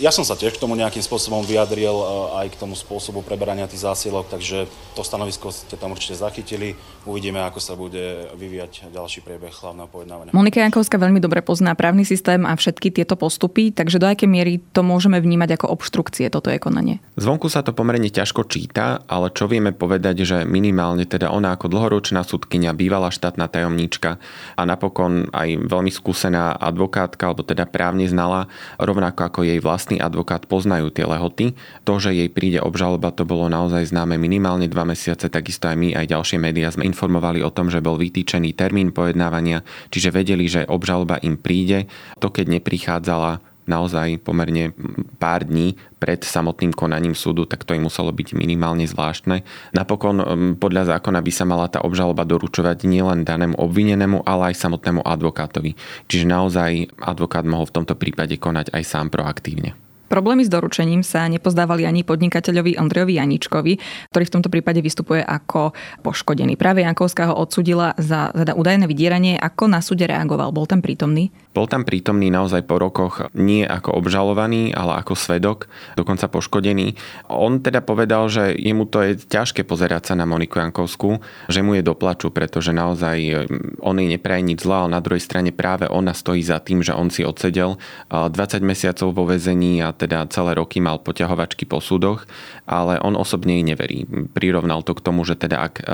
ja 0.00 0.08
som 0.08 0.24
sa 0.24 0.32
tiež 0.38 0.56
k 0.56 0.62
tomu 0.62 0.72
nejakým 0.78 1.04
spôsobom 1.04 1.44
vyjadril 1.44 1.92
e, 1.92 2.06
aj 2.44 2.46
k 2.56 2.60
tomu 2.60 2.72
spôsobu 2.72 3.20
preberania 3.20 3.68
tých 3.68 3.84
zásielok, 3.84 4.32
takže 4.32 4.64
to 4.96 5.04
stanovisko 5.04 5.52
ste 5.52 5.76
tam 5.76 5.92
určite 5.92 6.16
zachytili. 6.16 6.74
Uvidíme, 7.04 7.44
ako 7.44 7.58
sa 7.60 7.76
bude 7.76 8.30
vyvíjať 8.34 8.90
ďalší 8.90 9.20
priebeh 9.22 9.52
hlavného 9.52 9.88
pojednávania. 9.90 10.32
Monika 10.34 10.62
Jankovská 10.62 10.96
veľmi 10.96 11.20
dobre 11.20 11.44
pozná 11.44 11.76
právny 11.76 12.02
systém 12.08 12.42
a 12.48 12.54
všetky 12.56 12.94
tieto 12.94 13.14
postupy, 13.18 13.70
takže 13.70 14.00
do 14.00 14.08
akej 14.08 14.30
miery 14.30 14.62
to 14.72 14.80
môžeme 14.80 15.18
vnímať 15.18 15.60
ako 15.60 15.66
obštrukcie, 15.76 16.30
toto 16.32 16.48
je 16.48 16.58
konanie? 16.62 17.02
Zvonku 17.18 17.52
sa 17.52 17.60
to 17.60 17.76
pomerne 17.76 18.08
ťažko 18.08 18.48
číta, 18.48 19.04
ale 19.06 19.30
čo 19.34 19.50
vieme 19.50 19.74
povedať, 19.74 20.24
že 20.24 20.38
minimálne 20.48 21.04
teda 21.04 21.34
ona 21.34 21.54
ako 21.54 21.68
dlhoročná 21.68 22.24
sudkynia, 22.24 22.74
bývalá 22.74 23.10
štátna 23.10 23.50
tajomníčka 23.50 24.16
a 24.56 24.62
napokon 24.62 25.28
aj 25.34 25.68
veľmi 25.68 25.90
skúsená 25.90 26.54
advokátka, 26.56 27.28
alebo 27.28 27.44
teda 27.44 27.68
právne 27.68 28.06
znala, 28.06 28.48
rovnako 28.80 29.20
ako 29.28 29.40
jej 29.44 29.58
vlastná 29.60 29.81
vlastný 29.82 29.98
advokát 29.98 30.46
poznajú 30.46 30.94
tie 30.94 31.02
lehoty. 31.02 31.58
To, 31.82 31.98
že 31.98 32.14
jej 32.14 32.30
príde 32.30 32.62
obžaloba, 32.62 33.10
to 33.10 33.26
bolo 33.26 33.50
naozaj 33.50 33.90
známe 33.90 34.14
minimálne 34.14 34.70
dva 34.70 34.86
mesiace, 34.86 35.26
takisto 35.26 35.66
aj 35.66 35.74
my, 35.74 35.98
aj 35.98 36.06
ďalšie 36.06 36.38
médiá 36.38 36.70
sme 36.70 36.86
informovali 36.86 37.42
o 37.42 37.50
tom, 37.50 37.66
že 37.66 37.82
bol 37.82 37.98
vytýčený 37.98 38.54
termín 38.54 38.94
pojednávania, 38.94 39.66
čiže 39.90 40.14
vedeli, 40.14 40.46
že 40.46 40.70
obžaloba 40.70 41.18
im 41.26 41.34
príde. 41.34 41.90
To, 42.22 42.30
keď 42.30 42.62
neprichádzala, 42.62 43.42
naozaj 43.66 44.22
pomerne 44.22 44.74
pár 45.22 45.46
dní 45.46 45.78
pred 46.02 46.22
samotným 46.22 46.74
konaním 46.74 47.14
súdu, 47.14 47.46
tak 47.46 47.62
to 47.62 47.78
im 47.78 47.86
muselo 47.86 48.10
byť 48.10 48.34
minimálne 48.34 48.82
zvláštne. 48.88 49.46
Napokon 49.70 50.18
podľa 50.58 50.98
zákona 50.98 51.22
by 51.22 51.32
sa 51.32 51.44
mala 51.46 51.70
tá 51.70 51.78
obžaloba 51.82 52.26
doručovať 52.26 52.84
nielen 52.90 53.22
danému 53.22 53.54
obvinenému, 53.54 54.26
ale 54.26 54.50
aj 54.50 54.62
samotnému 54.66 55.06
advokátovi. 55.06 55.78
Čiže 56.10 56.26
naozaj 56.26 56.70
advokát 56.98 57.46
mohol 57.46 57.70
v 57.70 57.76
tomto 57.78 57.94
prípade 57.94 58.34
konať 58.38 58.74
aj 58.74 58.82
sám 58.82 59.14
proaktívne. 59.14 59.78
Problémy 60.12 60.44
s 60.44 60.52
doručením 60.52 61.00
sa 61.00 61.24
nepozdávali 61.24 61.88
ani 61.88 62.04
podnikateľovi 62.04 62.76
Ondrejovi 62.76 63.16
Janičkovi, 63.16 63.72
ktorý 64.12 64.24
v 64.28 64.34
tomto 64.36 64.52
prípade 64.52 64.84
vystupuje 64.84 65.24
ako 65.24 65.72
poškodený. 66.04 66.60
Práve 66.60 66.84
Jankovská 66.84 67.32
ho 67.32 67.40
odsudila 67.40 67.96
za 67.96 68.28
teda 68.36 68.52
údajné 68.52 68.84
vydieranie. 68.84 69.40
Ako 69.40 69.72
na 69.72 69.80
súde 69.80 70.04
reagoval? 70.04 70.52
Bol 70.52 70.68
tam 70.68 70.84
prítomný? 70.84 71.32
Bol 71.52 71.68
tam 71.68 71.84
prítomný 71.84 72.32
naozaj 72.32 72.64
po 72.64 72.80
rokoch 72.80 73.28
nie 73.36 73.60
ako 73.68 73.92
obžalovaný, 74.00 74.72
ale 74.72 74.96
ako 75.04 75.12
svedok, 75.12 75.68
dokonca 76.00 76.32
poškodený. 76.32 76.96
On 77.28 77.60
teda 77.60 77.84
povedal, 77.84 78.32
že 78.32 78.56
jemu 78.56 78.88
to 78.88 79.04
je 79.04 79.20
ťažké 79.20 79.68
pozerať 79.68 80.12
sa 80.12 80.14
na 80.16 80.24
Moniku 80.24 80.56
Jankovskú, 80.56 81.20
že 81.52 81.60
mu 81.60 81.76
je 81.76 81.84
doplaču, 81.84 82.32
pretože 82.32 82.72
naozaj 82.72 83.48
mm, 83.48 83.84
on 83.84 84.00
jej 84.00 84.08
nepraje 84.08 84.40
nič 84.40 84.64
zlá, 84.64 84.84
ale 84.84 84.96
na 84.96 85.04
druhej 85.04 85.20
strane 85.20 85.52
práve 85.52 85.84
ona 85.92 86.16
stojí 86.16 86.40
za 86.40 86.56
tým, 86.56 86.80
že 86.80 86.96
on 86.96 87.12
si 87.12 87.20
odsedel 87.20 87.76
20 88.08 88.32
mesiacov 88.64 89.12
vo 89.12 89.28
väzení 89.28 89.84
a 89.84 89.92
teda 89.92 90.24
celé 90.32 90.56
roky 90.56 90.80
mal 90.80 91.04
poťahovačky 91.04 91.68
po 91.68 91.84
súdoch, 91.84 92.24
ale 92.64 92.96
on 93.04 93.12
osobne 93.12 93.60
jej 93.60 93.64
neverí. 93.66 94.08
Prirovnal 94.32 94.80
to 94.80 94.96
k 94.96 95.04
tomu, 95.04 95.26
že 95.28 95.36
teda 95.36 95.68
ak 95.68 95.74
e, 95.78 95.84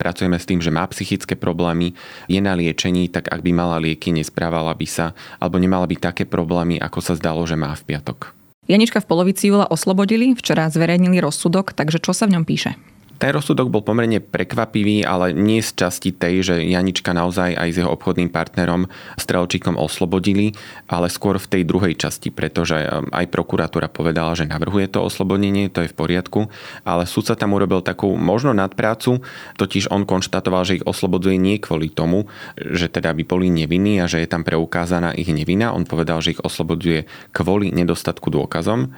pracujeme 0.00 0.40
s 0.40 0.48
tým, 0.48 0.64
že 0.64 0.72
má 0.72 0.88
psychické 0.88 1.36
problémy, 1.36 1.92
je 2.30 2.40
na 2.40 2.56
liečení, 2.56 3.12
tak 3.12 3.28
ak 3.28 3.44
by 3.44 3.52
mala 3.52 3.76
lieky, 3.82 4.14
nesprávala 4.14 4.72
by 4.72 4.86
sa, 5.02 5.18
alebo 5.42 5.58
nemala 5.58 5.90
by 5.90 5.98
také 5.98 6.22
problémy, 6.22 6.78
ako 6.78 7.02
sa 7.02 7.18
zdalo, 7.18 7.42
že 7.42 7.58
má 7.58 7.74
v 7.74 7.82
piatok. 7.90 8.30
Janička 8.70 9.02
v 9.02 9.10
polovici 9.10 9.50
júla 9.50 9.66
oslobodili, 9.66 10.38
včera 10.38 10.70
zverejnili 10.70 11.18
rozsudok, 11.18 11.74
takže 11.74 11.98
čo 11.98 12.14
sa 12.14 12.30
v 12.30 12.38
ňom 12.38 12.46
píše? 12.46 12.78
Ten 13.18 13.30
rozsudok 13.32 13.70
bol 13.70 13.82
pomerne 13.86 14.18
prekvapivý, 14.18 15.06
ale 15.06 15.30
nie 15.30 15.62
z 15.62 15.78
časti 15.78 16.10
tej, 16.10 16.34
že 16.42 16.54
Janička 16.62 17.14
naozaj 17.14 17.54
aj 17.54 17.68
s 17.70 17.78
jeho 17.78 17.90
obchodným 17.94 18.30
partnerom 18.30 18.90
Strelčíkom 19.14 19.78
oslobodili, 19.78 20.54
ale 20.90 21.06
skôr 21.06 21.38
v 21.38 21.50
tej 21.50 21.62
druhej 21.62 21.94
časti, 21.94 22.34
pretože 22.34 22.82
um, 22.82 23.06
aj 23.14 23.30
prokuratúra 23.30 23.86
povedala, 23.88 24.34
že 24.34 24.50
navrhuje 24.50 24.90
to 24.90 25.06
oslobodenie, 25.06 25.70
to 25.70 25.86
je 25.86 25.92
v 25.92 25.98
poriadku, 25.98 26.50
ale 26.82 27.06
sa 27.06 27.38
tam 27.38 27.54
urobil 27.54 27.80
takú 27.86 28.18
možno 28.18 28.50
nadprácu, 28.50 29.22
totiž 29.54 29.94
on 29.94 30.02
konštatoval, 30.02 30.66
že 30.66 30.82
ich 30.82 30.86
oslobodzuje 30.86 31.38
nie 31.38 31.62
kvôli 31.62 31.88
tomu, 31.94 32.26
že 32.58 32.90
teda 32.90 33.14
by 33.14 33.22
boli 33.22 33.46
nevinní 33.46 34.02
a 34.02 34.10
že 34.10 34.18
je 34.18 34.28
tam 34.28 34.42
preukázaná 34.42 35.14
ich 35.14 35.30
nevina. 35.30 35.70
On 35.70 35.86
povedal, 35.86 36.18
že 36.18 36.34
ich 36.34 36.42
oslobodzuje 36.42 37.06
kvôli 37.30 37.70
nedostatku 37.70 38.28
dôkazom, 38.28 38.90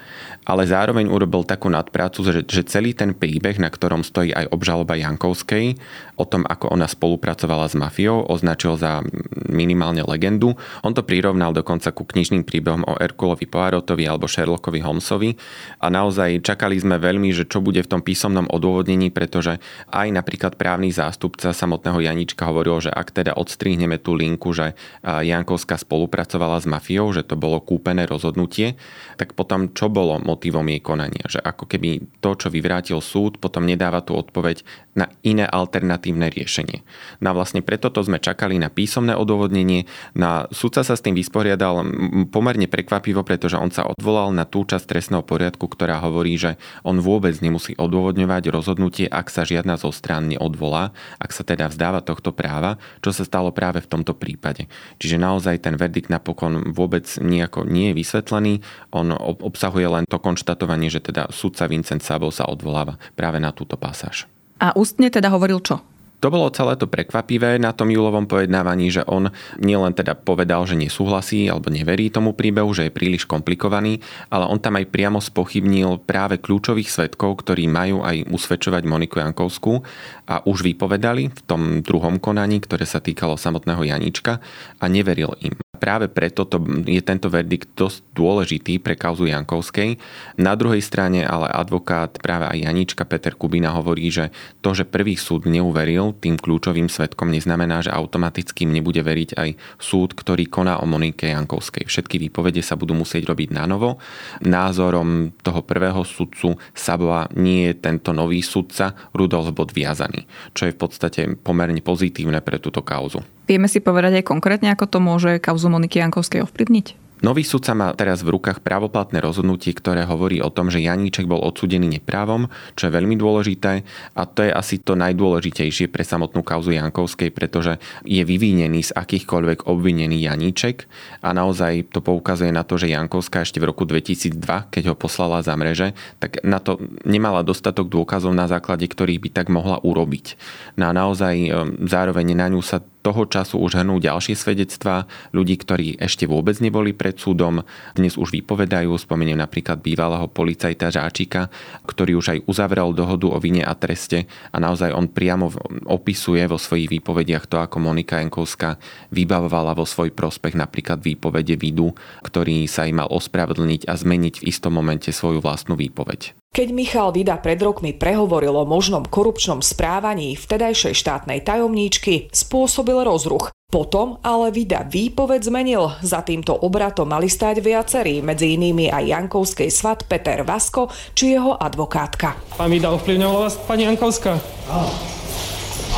ale 0.49 0.63
zároveň 0.65 1.13
urobil 1.13 1.45
takú 1.45 1.69
nadprácu, 1.69 2.25
že, 2.25 2.33
že 2.49 2.65
celý 2.65 2.97
ten 2.97 3.13
príbeh, 3.13 3.61
na 3.61 3.69
ktorom 3.69 4.01
stojí 4.15 4.31
aj 4.31 4.55
obžaloba 4.55 4.95
Jankovskej 4.95 5.75
o 6.15 6.23
tom, 6.23 6.47
ako 6.47 6.71
ona 6.71 6.87
spolupracovala 6.87 7.67
s 7.67 7.75
mafiou, 7.75 8.23
označil 8.31 8.79
za 8.79 9.03
minimálne 9.51 10.07
legendu. 10.07 10.55
On 10.87 10.95
to 10.95 11.03
prirovnal 11.03 11.51
dokonca 11.51 11.91
ku 11.91 12.07
knižným 12.07 12.47
príbehom 12.47 12.87
o 12.87 12.95
Erkulovi 12.95 13.51
Poirotovi 13.51 14.07
alebo 14.07 14.31
Sherlockovi 14.31 14.79
Holmesovi 14.79 15.35
a 15.83 15.91
naozaj 15.91 16.47
čakali 16.47 16.79
sme 16.79 17.03
veľmi, 17.03 17.35
že 17.35 17.51
čo 17.51 17.59
bude 17.59 17.83
v 17.83 17.91
tom 17.91 18.07
písomnom 18.07 18.47
odôvodnení, 18.47 19.11
pretože 19.11 19.59
aj 19.91 20.09
napríklad 20.15 20.55
právny 20.55 20.95
zástupca 20.95 21.51
samotného 21.51 21.99
Janička 22.07 22.47
hovoril, 22.47 22.87
že 22.87 22.95
ak 22.95 23.11
teda 23.11 23.35
odstrihneme 23.35 23.99
tú 23.99 24.15
linku, 24.15 24.55
že 24.55 24.79
Jankovská 25.03 25.75
spolupracovala 25.75 26.63
s 26.63 26.71
mafiou, 26.71 27.11
že 27.11 27.27
to 27.27 27.35
bolo 27.35 27.59
kúpené 27.59 28.07
rozhodnutie, 28.07 28.79
tak 29.19 29.35
potom 29.35 29.75
čo 29.75 29.91
bolo 29.91 30.23
motivom 30.23 30.71
jej 30.71 30.79
konania? 30.79 31.27
Že 31.27 31.43
ako 31.43 31.65
keby 31.67 32.23
to, 32.23 32.39
čo 32.39 32.49
vyvrátil 32.55 33.03
súd, 33.03 33.43
potom 33.43 33.67
nedáva 33.67 33.94
tú 34.01 34.17
odpoveď 34.17 34.65
na 34.95 35.11
iné 35.27 35.43
alternatívne 35.45 36.31
riešenie. 36.31 36.87
No 37.19 37.35
vlastne 37.35 37.61
preto 37.61 37.91
to 37.91 38.01
sme 38.07 38.23
čakali 38.23 38.57
na 38.63 38.71
písomné 38.71 39.19
odôvodnenie. 39.19 39.91
Na 40.15 40.47
súdca 40.55 40.87
sa 40.87 40.95
s 40.95 41.03
tým 41.03 41.19
vysporiadal 41.19 41.83
pomerne 42.31 42.71
prekvapivo, 42.71 43.27
pretože 43.27 43.59
on 43.59 43.75
sa 43.75 43.91
odvolal 43.91 44.31
na 44.31 44.47
tú 44.47 44.63
časť 44.63 44.87
trestného 44.87 45.27
poriadku, 45.27 45.67
ktorá 45.67 45.99
hovorí, 45.99 46.39
že 46.39 46.55
on 46.87 47.03
vôbec 47.03 47.35
nemusí 47.43 47.75
odôvodňovať 47.75 48.55
rozhodnutie, 48.55 49.11
ak 49.11 49.29
sa 49.29 49.43
žiadna 49.43 49.75
zo 49.75 49.91
strán 49.91 50.31
neodvolá, 50.31 50.95
ak 51.19 51.35
sa 51.35 51.43
teda 51.43 51.67
vzdáva 51.67 51.99
tohto 52.01 52.31
práva, 52.31 52.79
čo 53.03 53.11
sa 53.11 53.27
stalo 53.27 53.51
práve 53.51 53.83
v 53.83 53.91
tomto 53.91 54.15
prípade. 54.15 54.71
Čiže 55.03 55.19
naozaj 55.19 55.67
ten 55.67 55.75
verdikt 55.75 56.07
napokon 56.09 56.71
vôbec 56.71 57.05
nejako 57.19 57.67
nie 57.67 57.91
je 57.91 57.99
vysvetlený, 57.99 58.55
on 58.95 59.11
obsahuje 59.43 59.91
len 59.91 60.05
to 60.07 60.23
konštatovanie, 60.23 60.87
že 60.87 61.03
teda 61.03 61.35
sudca 61.35 61.67
Vincent 61.67 62.01
Sabo 62.01 62.31
sa 62.31 62.47
odvoláva 62.47 62.95
práve 63.19 63.43
na 63.43 63.51
túto 63.51 63.75
pasáž. 63.85 64.25
A 64.57 64.73
ústne 64.73 65.13
teda 65.13 65.29
hovoril 65.29 65.61
čo? 65.61 65.85
To 66.25 66.33
bolo 66.33 66.49
celé 66.57 66.73
to 66.81 66.89
prekvapivé 66.89 67.61
na 67.61 67.77
tom 67.77 67.93
júlovom 67.93 68.25
pojednávaní, 68.25 68.89
že 68.89 69.05
on 69.05 69.29
nielen 69.61 69.93
teda 69.93 70.17
povedal, 70.17 70.65
že 70.65 70.73
nesúhlasí 70.73 71.53
alebo 71.53 71.69
neverí 71.69 72.09
tomu 72.09 72.33
príbehu, 72.33 72.73
že 72.73 72.89
je 72.89 72.97
príliš 72.97 73.29
komplikovaný, 73.29 74.01
ale 74.33 74.49
on 74.49 74.57
tam 74.57 74.81
aj 74.81 74.89
priamo 74.89 75.21
spochybnil 75.21 76.01
práve 76.09 76.41
kľúčových 76.41 76.89
svetkov, 76.89 77.45
ktorí 77.45 77.69
majú 77.69 78.01
aj 78.01 78.25
usvedčovať 78.33 78.89
Moniku 78.89 79.21
Jankovskú 79.21 79.85
a 80.25 80.41
už 80.49 80.65
vypovedali 80.65 81.29
v 81.29 81.41
tom 81.45 81.85
druhom 81.85 82.17
konaní, 82.17 82.57
ktoré 82.65 82.89
sa 82.89 83.05
týkalo 83.05 83.37
samotného 83.37 83.85
Janíčka 83.85 84.41
a 84.81 84.85
neveril 84.89 85.37
im. 85.45 85.64
Práve 85.85 86.09
preto 86.09 86.49
to 86.49 86.57
je 86.89 87.05
tento 87.05 87.29
verdikt 87.29 87.77
dosť 87.77 88.17
dôležitý 88.17 88.81
pre 88.81 88.97
kauzu 88.97 89.29
Jankovskej. 89.29 90.01
Na 90.41 90.57
druhej 90.57 90.81
strane 90.81 91.29
ale 91.29 91.45
advokát 91.53 92.17
práve 92.25 92.49
aj 92.49 92.65
Janička 92.65 93.05
Peter 93.05 93.37
Kubina 93.37 93.69
hovorí, 93.77 94.09
že 94.09 94.33
to, 94.65 94.73
že 94.73 94.89
prvý 94.89 95.13
súd 95.21 95.45
neuveril 95.45 96.17
tým 96.17 96.41
kľúčovým 96.41 96.89
svetkom, 96.89 97.29
neznamená, 97.29 97.85
že 97.85 97.93
automaticky 97.93 98.65
nebude 98.65 99.05
veriť 99.05 99.37
aj 99.37 99.51
súd, 99.77 100.17
ktorý 100.17 100.49
koná 100.49 100.81
o 100.81 100.89
Monike 100.89 101.29
Jankovskej. 101.29 101.85
Všetky 101.85 102.17
výpovede 102.17 102.65
sa 102.65 102.81
budú 102.81 102.97
musieť 102.97 103.29
robiť 103.29 103.53
na 103.53 103.69
novo. 103.69 104.01
Názorom 104.41 105.37
toho 105.45 105.61
prvého 105.61 106.01
sudcu 106.09 106.57
Saboa 106.73 107.29
nie 107.37 107.69
je 107.69 107.85
tento 107.85 108.17
nový 108.17 108.41
sudca 108.41 108.97
Rudolf 109.13 109.53
Bod 109.53 109.77
viazaný, 109.77 110.25
čo 110.57 110.65
je 110.65 110.73
v 110.73 110.81
podstate 110.81 111.21
pomerne 111.37 111.85
pozitívne 111.85 112.41
pre 112.41 112.57
túto 112.57 112.81
kauzu. 112.81 113.21
Vieme 113.45 113.69
si 113.69 113.85
povedať 113.85 114.25
aj 114.25 114.25
konkrétne, 114.25 114.73
ako 114.73 114.89
to 114.89 114.99
môže 115.05 115.37
kauzu 115.37 115.69
Moniky 115.75 115.99
Jankovskej 115.99 116.47
ovplyvniť? 116.47 117.05
Nový 117.25 117.41
sudca 117.41 117.73
má 117.73 117.89
teraz 117.97 118.21
v 118.21 118.37
rukách 118.37 118.61
právoplatné 118.61 119.17
rozhodnutie, 119.25 119.73
ktoré 119.73 120.05
hovorí 120.05 120.45
o 120.45 120.53
tom, 120.53 120.69
že 120.69 120.85
Janíček 120.85 121.25
bol 121.25 121.41
odsudený 121.41 121.97
neprávom, 121.97 122.53
čo 122.77 122.85
je 122.85 122.97
veľmi 123.01 123.17
dôležité 123.17 123.81
a 124.13 124.23
to 124.29 124.45
je 124.45 124.53
asi 124.53 124.77
to 124.85 124.93
najdôležitejšie 124.93 125.89
pre 125.89 126.05
samotnú 126.05 126.45
kauzu 126.45 126.77
Jankovskej, 126.77 127.33
pretože 127.33 127.81
je 128.05 128.21
vyvinený 128.21 128.85
z 128.85 128.93
akýchkoľvek 128.93 129.65
obvinený 129.65 130.21
Janíček 130.21 130.85
a 131.25 131.33
naozaj 131.33 131.97
to 131.97 132.05
poukazuje 132.05 132.53
na 132.53 132.61
to, 132.61 132.77
že 132.77 132.93
Jankovská 132.93 133.41
ešte 133.41 133.57
v 133.57 133.73
roku 133.73 133.89
2002, 133.89 134.45
keď 134.69 134.93
ho 134.93 134.95
poslala 134.99 135.41
za 135.41 135.57
mreže, 135.57 135.97
tak 136.21 136.45
na 136.45 136.61
to 136.61 136.77
nemala 137.09 137.41
dostatok 137.41 137.89
dôkazov, 137.89 138.37
na 138.37 138.53
základe 138.53 138.85
ktorých 138.85 139.25
by 139.25 139.29
tak 139.33 139.49
mohla 139.49 139.81
urobiť. 139.81 140.37
No 140.77 140.91
a 140.91 140.93
naozaj 140.93 141.35
e, 141.41 141.49
zároveň 141.89 142.37
na 142.37 142.53
ňu 142.53 142.61
sa 142.61 142.85
toho 143.05 143.29
času 143.29 143.61
už 143.61 143.85
hrnú 143.85 144.01
ďalšie 144.01 144.33
svedectvá 144.33 145.05
ľudí, 145.37 145.61
ktorí 145.61 146.01
ešte 146.01 146.25
vôbec 146.25 146.57
neboli 146.65 146.97
pred 146.97 147.21
súdom. 147.21 147.61
Dnes 147.93 148.17
už 148.17 148.33
vypovedajú, 148.33 148.97
spomeniem 148.97 149.37
napríklad 149.37 149.85
bývalého 149.85 150.25
policajta 150.33 150.89
Žáčika, 150.89 151.53
ktorý 151.85 152.17
už 152.17 152.27
aj 152.33 152.39
uzavrel 152.49 152.97
dohodu 152.97 153.29
o 153.29 153.37
vine 153.37 153.61
a 153.61 153.77
treste 153.77 154.25
a 154.49 154.57
naozaj 154.57 154.97
on 154.97 155.13
priamo 155.13 155.53
opisuje 155.85 156.41
vo 156.49 156.57
svojich 156.57 156.89
výpovediach 156.89 157.45
to, 157.45 157.61
ako 157.61 157.77
Monika 157.85 158.25
Jankovská 158.25 158.81
vybavovala 159.13 159.77
vo 159.77 159.85
svoj 159.85 160.09
prospech 160.17 160.57
napríklad 160.57 161.05
výpovede 161.05 161.61
vidu, 161.61 161.93
ktorý 162.25 162.65
sa 162.65 162.89
im 162.89 163.05
mal 163.05 163.13
ospravedlniť 163.13 163.85
a 163.85 163.93
zmeniť 163.93 164.41
v 164.41 164.47
istom 164.49 164.73
momente 164.73 165.13
svoju 165.13 165.45
vlastnú 165.45 165.77
výpoveď. 165.77 166.44
Keď 166.55 166.71
Michal 166.71 167.11
Vida 167.11 167.35
pred 167.43 167.59
rokmi 167.59 167.91
prehovoril 167.91 168.55
o 168.55 168.63
možnom 168.63 169.03
korupčnom 169.03 169.59
správaní 169.59 170.39
vtedajšej 170.39 170.95
štátnej 170.95 171.43
tajomníčky, 171.43 172.31
spôsobil 172.31 172.95
rozruch. 173.03 173.51
Potom 173.75 174.23
ale 174.23 174.55
Vida 174.55 174.87
výpoved 174.87 175.43
zmenil. 175.43 175.99
Za 175.99 176.23
týmto 176.23 176.55
obratom 176.55 177.11
mali 177.11 177.27
stať 177.27 177.59
viacerí, 177.59 178.23
medzi 178.23 178.55
inými 178.55 178.87
aj 178.87 179.03
Jankovskej 179.03 179.67
svat 179.67 180.07
Peter 180.07 180.47
Vasko 180.47 180.95
či 181.19 181.35
jeho 181.35 181.59
advokátka. 181.59 182.39
Pán 182.55 182.71
Vida 182.71 182.95
ovplyvňovala 182.95 183.51
vás 183.51 183.59
pani 183.59 183.91
Jankovská? 183.91 184.39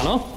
Áno 0.00 0.35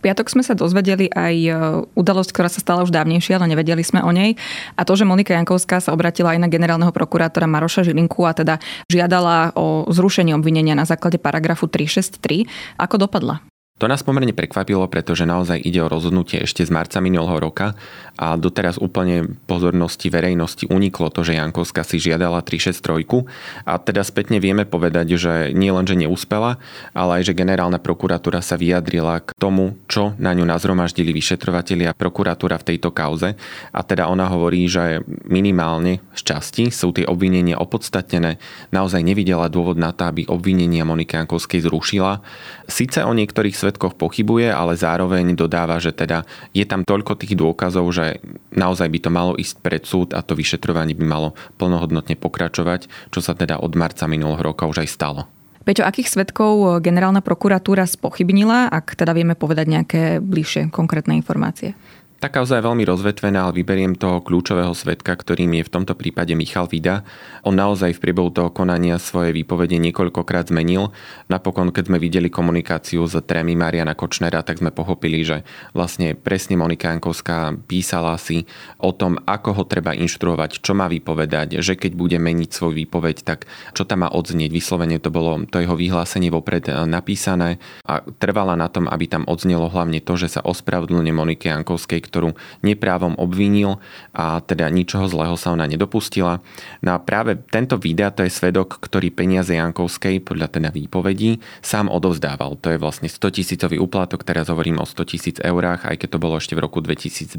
piatok 0.00 0.26
sme 0.32 0.42
sa 0.42 0.56
dozvedeli 0.56 1.12
aj 1.12 1.34
e, 1.36 1.50
udalosť, 1.92 2.30
ktorá 2.32 2.48
sa 2.48 2.64
stala 2.64 2.80
už 2.82 2.92
dávnejšie, 2.92 3.36
ale 3.36 3.52
nevedeli 3.52 3.84
sme 3.84 4.00
o 4.00 4.10
nej. 4.10 4.34
A 4.74 4.88
to, 4.88 4.96
že 4.96 5.04
Monika 5.04 5.36
Jankovská 5.36 5.78
sa 5.84 5.92
obratila 5.92 6.32
aj 6.32 6.40
na 6.40 6.48
generálneho 6.48 6.90
prokurátora 6.90 7.44
Maroša 7.44 7.84
Žilinku 7.84 8.24
a 8.24 8.32
teda 8.32 8.56
žiadala 8.88 9.52
o 9.54 9.84
zrušenie 9.92 10.32
obvinenia 10.32 10.72
na 10.72 10.88
základe 10.88 11.20
paragrafu 11.20 11.68
363. 11.68 12.48
Ako 12.80 12.96
dopadla? 12.96 13.49
To 13.80 13.88
nás 13.88 14.04
pomerne 14.04 14.36
prekvapilo, 14.36 14.84
pretože 14.92 15.24
naozaj 15.24 15.56
ide 15.64 15.80
o 15.80 15.88
rozhodnutie 15.88 16.44
ešte 16.44 16.60
z 16.60 16.68
marca 16.68 17.00
minulého 17.00 17.40
roka 17.40 17.72
a 18.20 18.36
doteraz 18.36 18.76
úplne 18.76 19.40
pozornosti 19.48 20.12
verejnosti 20.12 20.68
uniklo 20.68 21.08
to, 21.08 21.24
že 21.24 21.40
Jankovská 21.40 21.80
si 21.80 21.96
žiadala 21.96 22.44
363 22.44 23.24
a 23.64 23.80
teda 23.80 24.04
spätne 24.04 24.36
vieme 24.36 24.68
povedať, 24.68 25.16
že 25.16 25.56
nie 25.56 25.72
len, 25.72 25.88
že 25.88 25.96
neúspela, 25.96 26.60
ale 26.92 27.24
aj, 27.24 27.32
že 27.32 27.38
generálna 27.40 27.80
prokuratúra 27.80 28.44
sa 28.44 28.60
vyjadrila 28.60 29.24
k 29.24 29.32
tomu, 29.40 29.80
čo 29.88 30.12
na 30.20 30.36
ňu 30.36 30.44
nazromaždili 30.44 31.16
vyšetrovateľi 31.16 31.88
a 31.88 31.96
prokuratúra 31.96 32.60
v 32.60 32.76
tejto 32.76 32.92
kauze. 32.92 33.32
A 33.72 33.80
teda 33.80 34.12
ona 34.12 34.28
hovorí, 34.28 34.68
že 34.68 35.00
minimálne 35.24 36.04
z 36.12 36.36
časti 36.36 36.68
sú 36.68 36.92
tie 36.92 37.08
obvinenia 37.08 37.56
opodstatnené, 37.56 38.36
naozaj 38.76 39.00
nevidela 39.00 39.48
dôvod 39.48 39.80
na 39.80 39.96
to, 39.96 40.04
aby 40.04 40.28
obvinenia 40.28 40.84
Moniky 40.84 41.16
Jankovskej 41.16 41.64
zrušila. 41.64 42.20
Sice 42.68 43.08
o 43.08 43.16
niektorých 43.16 43.56
svetkoch 43.70 43.94
pochybuje, 43.94 44.50
ale 44.50 44.74
zároveň 44.74 45.38
dodáva, 45.38 45.78
že 45.78 45.94
teda 45.94 46.26
je 46.50 46.66
tam 46.66 46.82
toľko 46.82 47.14
tých 47.22 47.38
dôkazov, 47.38 47.86
že 47.94 48.18
naozaj 48.50 48.90
by 48.90 48.98
to 48.98 49.10
malo 49.14 49.32
ísť 49.38 49.62
pred 49.62 49.86
súd 49.86 50.10
a 50.10 50.26
to 50.26 50.34
vyšetrovanie 50.34 50.98
by 50.98 51.06
malo 51.06 51.38
plnohodnotne 51.62 52.18
pokračovať, 52.18 52.90
čo 53.14 53.22
sa 53.22 53.38
teda 53.38 53.62
od 53.62 53.78
marca 53.78 54.10
minulého 54.10 54.42
roka 54.42 54.66
už 54.66 54.82
aj 54.82 54.90
stalo. 54.90 55.30
Peťo, 55.62 55.86
akých 55.86 56.10
svetkov 56.10 56.82
generálna 56.82 57.22
prokuratúra 57.22 57.86
spochybnila, 57.86 58.74
ak 58.74 58.98
teda 58.98 59.14
vieme 59.14 59.38
povedať 59.38 59.66
nejaké 59.70 60.02
bližšie 60.18 60.74
konkrétne 60.74 61.14
informácie? 61.14 61.78
Tá 62.20 62.28
kauza 62.28 62.60
je 62.60 62.68
veľmi 62.68 62.84
rozvetvená, 62.84 63.48
ale 63.48 63.64
vyberiem 63.64 63.96
toho 63.96 64.20
kľúčového 64.20 64.76
svetka, 64.76 65.16
ktorým 65.16 65.56
je 65.56 65.64
v 65.64 65.72
tomto 65.72 65.96
prípade 65.96 66.36
Michal 66.36 66.68
Vida. 66.68 67.00
On 67.48 67.56
naozaj 67.56 67.96
v 67.96 68.02
priebehu 68.04 68.28
toho 68.28 68.52
konania 68.52 69.00
svoje 69.00 69.32
výpovede 69.32 69.80
niekoľkokrát 69.80 70.52
zmenil. 70.52 70.92
Napokon, 71.32 71.72
keď 71.72 71.88
sme 71.88 71.96
videli 71.96 72.28
komunikáciu 72.28 73.08
s 73.08 73.16
trémy 73.24 73.56
Mariana 73.56 73.96
Kočnera, 73.96 74.44
tak 74.44 74.60
sme 74.60 74.68
pochopili, 74.68 75.24
že 75.24 75.48
vlastne 75.72 76.12
presne 76.12 76.60
Monika 76.60 76.92
Jankovská 76.92 77.56
písala 77.64 78.20
si 78.20 78.44
o 78.76 78.92
tom, 78.92 79.16
ako 79.24 79.56
ho 79.56 79.64
treba 79.64 79.96
inštruovať, 79.96 80.60
čo 80.60 80.76
má 80.76 80.92
vypovedať, 80.92 81.64
že 81.64 81.72
keď 81.72 81.96
bude 81.96 82.20
meniť 82.20 82.52
svoj 82.52 82.84
výpoveď, 82.84 83.24
tak 83.24 83.48
čo 83.72 83.88
tam 83.88 84.04
má 84.04 84.12
odznieť. 84.12 84.52
Vyslovene 84.52 85.00
to 85.00 85.08
bolo 85.08 85.40
to 85.48 85.56
jeho 85.56 85.72
vyhlásenie 85.72 86.28
vopred 86.28 86.68
napísané 86.84 87.56
a 87.88 88.04
trvala 88.04 88.60
na 88.60 88.68
tom, 88.68 88.92
aby 88.92 89.08
tam 89.08 89.24
odznelo 89.24 89.72
hlavne 89.72 90.04
to, 90.04 90.20
že 90.20 90.36
sa 90.36 90.44
ospravedlňuje 90.44 91.16
Monike 91.16 91.48
Jankovskej, 91.48 92.09
ktorú 92.10 92.34
neprávom 92.66 93.14
obvinil 93.14 93.78
a 94.10 94.42
teda 94.42 94.66
ničoho 94.66 95.06
zlého 95.06 95.38
sa 95.38 95.54
ona 95.54 95.70
nedopustila. 95.70 96.42
No 96.82 96.90
a 96.90 96.98
práve 96.98 97.38
tento 97.38 97.78
video 97.78 98.10
to 98.10 98.26
je 98.26 98.34
svedok, 98.34 98.82
ktorý 98.82 99.14
peniaze 99.14 99.54
Jankovskej 99.54 100.26
podľa 100.26 100.58
teda 100.58 100.74
výpovedí 100.74 101.38
sám 101.62 101.86
odovzdával. 101.86 102.58
To 102.58 102.74
je 102.74 102.82
vlastne 102.82 103.06
100 103.06 103.22
tisícový 103.38 103.78
úplatok, 103.78 104.26
teraz 104.26 104.50
hovorím 104.50 104.82
o 104.82 104.86
100 104.88 105.06
tisíc 105.06 105.36
eurách, 105.38 105.86
aj 105.86 106.02
keď 106.02 106.18
to 106.18 106.18
bolo 106.18 106.34
ešte 106.42 106.58
v 106.58 106.66
roku 106.66 106.82
2002. 106.82 107.38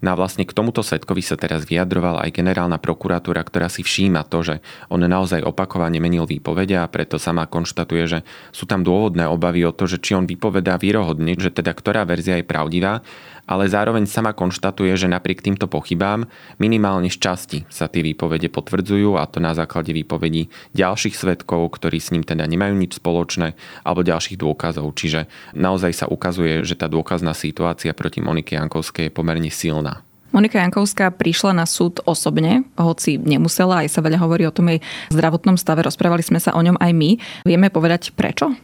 No 0.00 0.08
a 0.08 0.14
vlastne 0.16 0.48
k 0.48 0.56
tomuto 0.56 0.80
svedkovi 0.80 1.20
sa 1.20 1.36
teraz 1.36 1.68
vyjadroval 1.68 2.24
aj 2.24 2.32
generálna 2.32 2.80
prokuratúra, 2.80 3.44
ktorá 3.44 3.68
si 3.68 3.84
všíma 3.84 4.24
to, 4.32 4.40
že 4.40 4.54
on 4.88 5.04
naozaj 5.10 5.42
opakovane 5.42 5.98
menil 5.98 6.24
výpovede 6.24 6.78
a 6.78 6.86
preto 6.86 7.18
sama 7.18 7.50
konštatuje, 7.50 8.04
že 8.06 8.18
sú 8.54 8.70
tam 8.70 8.86
dôvodné 8.86 9.26
obavy 9.26 9.66
o 9.66 9.74
to, 9.74 9.90
že 9.90 9.98
či 9.98 10.14
on 10.14 10.30
vypovedá 10.30 10.78
vierohodne, 10.78 11.34
že 11.34 11.50
teda 11.50 11.74
ktorá 11.74 12.06
verzia 12.06 12.38
je 12.38 12.46
pravdivá 12.46 13.02
ale 13.50 13.66
zároveň 13.66 14.06
sama 14.06 14.30
konštatuje, 14.30 14.94
že 14.94 15.10
napriek 15.10 15.42
týmto 15.42 15.66
pochybám 15.66 16.30
minimálne 16.62 17.10
z 17.10 17.18
časti 17.18 17.58
sa 17.66 17.90
tie 17.90 18.06
výpovede 18.06 18.46
potvrdzujú 18.46 19.18
a 19.18 19.26
to 19.26 19.42
na 19.42 19.58
základe 19.58 19.90
výpovedí 19.90 20.46
ďalších 20.78 21.18
svetkov, 21.18 21.74
ktorí 21.74 21.98
s 21.98 22.14
ním 22.14 22.22
teda 22.22 22.46
nemajú 22.46 22.78
nič 22.78 23.02
spoločné 23.02 23.58
alebo 23.82 24.06
ďalších 24.06 24.38
dôkazov. 24.38 24.86
Čiže 24.94 25.26
naozaj 25.58 25.92
sa 25.92 26.06
ukazuje, 26.06 26.62
že 26.62 26.78
tá 26.78 26.86
dôkazná 26.86 27.34
situácia 27.34 27.90
proti 27.90 28.22
Monike 28.22 28.54
Jankovskej 28.54 29.10
je 29.10 29.12
pomerne 29.12 29.50
silná. 29.50 30.06
Monika 30.30 30.62
Jankovská 30.62 31.10
prišla 31.10 31.58
na 31.58 31.66
súd 31.66 31.98
osobne, 32.06 32.62
hoci 32.78 33.18
nemusela, 33.18 33.82
aj 33.82 33.90
sa 33.90 33.98
veľa 33.98 34.22
hovorí 34.22 34.46
o 34.46 34.54
tom 34.54 34.70
jej 34.70 34.78
zdravotnom 35.10 35.58
stave, 35.58 35.82
rozprávali 35.82 36.22
sme 36.22 36.38
sa 36.38 36.54
o 36.54 36.62
ňom 36.62 36.78
aj 36.78 36.92
my. 36.94 37.10
Vieme 37.42 37.66
povedať 37.66 38.14
prečo? 38.14 38.54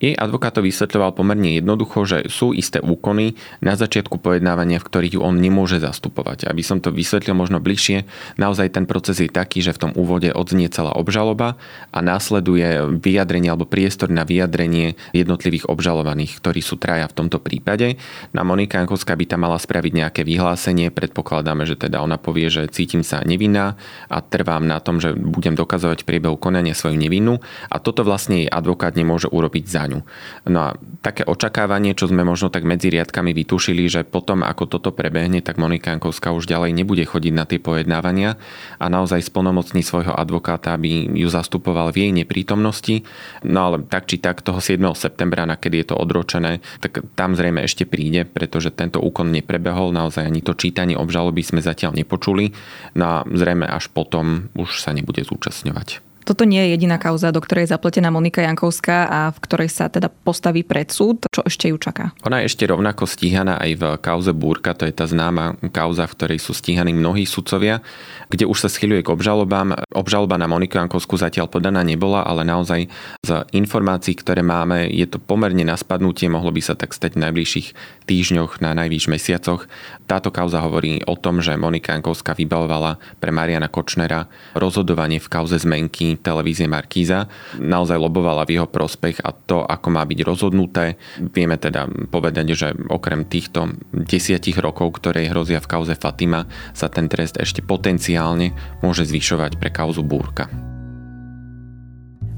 Jej 0.00 0.16
advokát 0.16 0.56
to 0.56 0.64
vysvetľoval 0.64 1.12
pomerne 1.12 1.60
jednoducho, 1.60 2.08
že 2.08 2.18
sú 2.32 2.56
isté 2.56 2.80
úkony 2.80 3.36
na 3.60 3.76
začiatku 3.76 4.16
pojednávania, 4.16 4.80
v 4.80 4.88
ktorých 4.88 5.20
on 5.20 5.36
nemôže 5.36 5.76
zastupovať. 5.76 6.48
Aby 6.48 6.64
som 6.64 6.80
to 6.80 6.88
vysvetlil 6.88 7.36
možno 7.36 7.60
bližšie, 7.60 8.08
naozaj 8.40 8.72
ten 8.72 8.88
proces 8.88 9.20
je 9.20 9.28
taký, 9.28 9.60
že 9.60 9.76
v 9.76 9.82
tom 9.84 9.92
úvode 9.92 10.32
odznie 10.32 10.72
celá 10.72 10.96
obžaloba 10.96 11.60
a 11.92 12.00
následuje 12.00 12.96
vyjadrenie 12.96 13.52
alebo 13.52 13.68
priestor 13.68 14.08
na 14.08 14.24
vyjadrenie 14.24 14.96
jednotlivých 15.12 15.68
obžalovaných, 15.68 16.40
ktorí 16.40 16.64
sú 16.64 16.80
traja 16.80 17.04
v 17.04 17.16
tomto 17.20 17.36
prípade. 17.36 18.00
Na 18.32 18.40
Monika 18.40 18.80
Jankovská 18.80 19.12
by 19.12 19.28
tam 19.28 19.44
mala 19.44 19.60
spraviť 19.60 19.92
nejaké 19.92 20.24
vyhlásenie, 20.24 20.88
predpokladáme, 20.88 21.68
že 21.68 21.76
teda 21.76 22.00
ona 22.00 22.16
povie, 22.16 22.48
že 22.48 22.72
cítim 22.72 23.04
sa 23.04 23.20
nevinná 23.20 23.76
a 24.08 24.24
trvám 24.24 24.64
na 24.64 24.80
tom, 24.80 24.96
že 24.96 25.12
budem 25.12 25.52
dokazovať 25.52 26.08
priebehu 26.08 26.40
konania 26.40 26.72
svoju 26.72 26.96
nevinu 26.96 27.44
a 27.68 27.76
toto 27.76 28.00
vlastne 28.00 28.48
jej 28.48 28.48
advokát 28.48 28.96
nemôže 28.96 29.28
urobiť 29.28 29.68
za 29.68 29.89
ňu. 29.90 30.00
No 30.46 30.58
a 30.62 30.70
také 31.02 31.26
očakávanie, 31.26 31.98
čo 31.98 32.06
sme 32.06 32.22
možno 32.22 32.48
tak 32.48 32.62
medzi 32.62 32.88
riadkami 32.88 33.34
vytušili, 33.34 33.90
že 33.90 34.06
potom 34.06 34.46
ako 34.46 34.70
toto 34.70 34.90
prebehne, 34.94 35.42
tak 35.42 35.58
Monika 35.58 35.90
Jankovská 35.90 36.30
už 36.30 36.46
ďalej 36.46 36.70
nebude 36.76 37.02
chodiť 37.02 37.32
na 37.34 37.44
tie 37.44 37.58
pojednávania 37.58 38.38
a 38.78 38.86
naozaj 38.86 39.26
splnomocní 39.26 39.82
svojho 39.82 40.14
advokáta, 40.14 40.78
aby 40.78 41.10
ju 41.10 41.28
zastupoval 41.28 41.90
v 41.90 42.06
jej 42.06 42.12
neprítomnosti. 42.14 43.02
No 43.42 43.72
ale 43.72 43.82
tak 43.88 44.06
či 44.06 44.22
tak 44.22 44.44
toho 44.46 44.62
7. 44.62 44.78
septembra, 44.94 45.48
na 45.48 45.58
kedy 45.58 45.82
je 45.82 45.86
to 45.90 45.96
odročené, 45.98 46.62
tak 46.78 47.02
tam 47.18 47.34
zrejme 47.34 47.64
ešte 47.64 47.88
príde, 47.88 48.28
pretože 48.28 48.70
tento 48.70 49.00
úkon 49.00 49.32
neprebehol, 49.32 49.90
naozaj 49.90 50.28
ani 50.28 50.44
to 50.44 50.54
čítanie 50.54 50.94
obžaloby 50.94 51.40
sme 51.40 51.64
zatiaľ 51.64 51.96
nepočuli, 51.96 52.52
no 52.94 53.04
a 53.04 53.16
zrejme 53.24 53.64
až 53.64 53.88
potom 53.88 54.52
už 54.54 54.84
sa 54.84 54.92
nebude 54.92 55.24
zúčastňovať. 55.24 56.09
Toto 56.24 56.44
nie 56.44 56.60
je 56.62 56.76
jediná 56.76 57.00
kauza, 57.00 57.32
do 57.32 57.40
ktorej 57.40 57.66
je 57.66 57.72
zapletená 57.74 58.12
Monika 58.12 58.44
Jankovská 58.44 59.08
a 59.08 59.20
v 59.32 59.38
ktorej 59.40 59.70
sa 59.72 59.88
teda 59.88 60.12
postaví 60.12 60.62
pred 60.62 60.86
súd. 60.92 61.26
Čo 61.32 61.42
ešte 61.44 61.72
ju 61.72 61.76
čaká? 61.80 62.12
Ona 62.28 62.42
je 62.42 62.52
ešte 62.52 62.68
rovnako 62.68 63.08
stíhaná 63.08 63.56
aj 63.56 63.70
v 63.76 63.84
kauze 64.02 64.32
Búrka, 64.34 64.76
to 64.76 64.84
je 64.84 64.94
tá 64.94 65.06
známa 65.06 65.56
kauza, 65.70 66.04
v 66.08 66.14
ktorej 66.16 66.38
sú 66.42 66.52
stíhaní 66.52 66.92
mnohí 66.92 67.24
sudcovia, 67.24 67.80
kde 68.28 68.44
už 68.44 68.66
sa 68.66 68.68
schyluje 68.72 69.04
k 69.06 69.12
obžalobám. 69.12 69.80
Obžaloba 69.94 70.36
na 70.36 70.50
Moniku 70.50 70.76
Jankovskú 70.80 71.16
zatiaľ 71.20 71.46
podaná 71.46 71.84
nebola, 71.86 72.26
ale 72.26 72.42
naozaj 72.42 72.90
z 73.22 73.30
informácií, 73.54 74.16
ktoré 74.16 74.42
máme, 74.42 74.90
je 74.90 75.06
to 75.06 75.22
pomerne 75.22 75.62
na 75.62 75.76
spadnutie, 75.76 76.26
mohlo 76.26 76.50
by 76.50 76.60
sa 76.64 76.74
tak 76.74 76.96
stať 76.96 77.14
v 77.16 77.28
najbližších 77.28 77.68
týždňoch, 78.10 78.58
na 78.58 78.74
najvýš 78.74 79.06
mesiacoch. 79.12 79.70
Táto 80.10 80.34
kauza 80.34 80.58
hovorí 80.64 81.02
o 81.06 81.14
tom, 81.14 81.38
že 81.38 81.54
Monika 81.54 81.94
Jankovská 81.94 82.34
vybavovala 82.34 82.98
pre 83.22 83.30
Mariana 83.30 83.70
Kočnera 83.70 84.26
rozhodovanie 84.58 85.22
v 85.22 85.30
kauze 85.30 85.54
zmenky 85.60 86.09
televízie 86.18 86.66
Markíza 86.66 87.30
naozaj 87.62 88.00
lobovala 88.00 88.42
v 88.42 88.58
jeho 88.58 88.66
prospech 88.66 89.22
a 89.22 89.30
to, 89.30 89.62
ako 89.62 89.88
má 89.94 90.02
byť 90.02 90.20
rozhodnuté. 90.26 90.98
Vieme 91.20 91.54
teda 91.54 91.86
povedať, 92.10 92.46
že 92.58 92.74
okrem 92.90 93.28
týchto 93.28 93.70
desiatich 93.94 94.58
rokov, 94.58 94.98
ktoré 94.98 95.30
hrozia 95.30 95.62
v 95.62 95.70
kauze 95.70 95.94
Fatima, 95.94 96.50
sa 96.74 96.90
ten 96.90 97.06
trest 97.06 97.38
ešte 97.38 97.62
potenciálne 97.62 98.50
môže 98.82 99.06
zvyšovať 99.06 99.60
pre 99.60 99.70
kauzu 99.70 100.02
Búrka. 100.02 100.50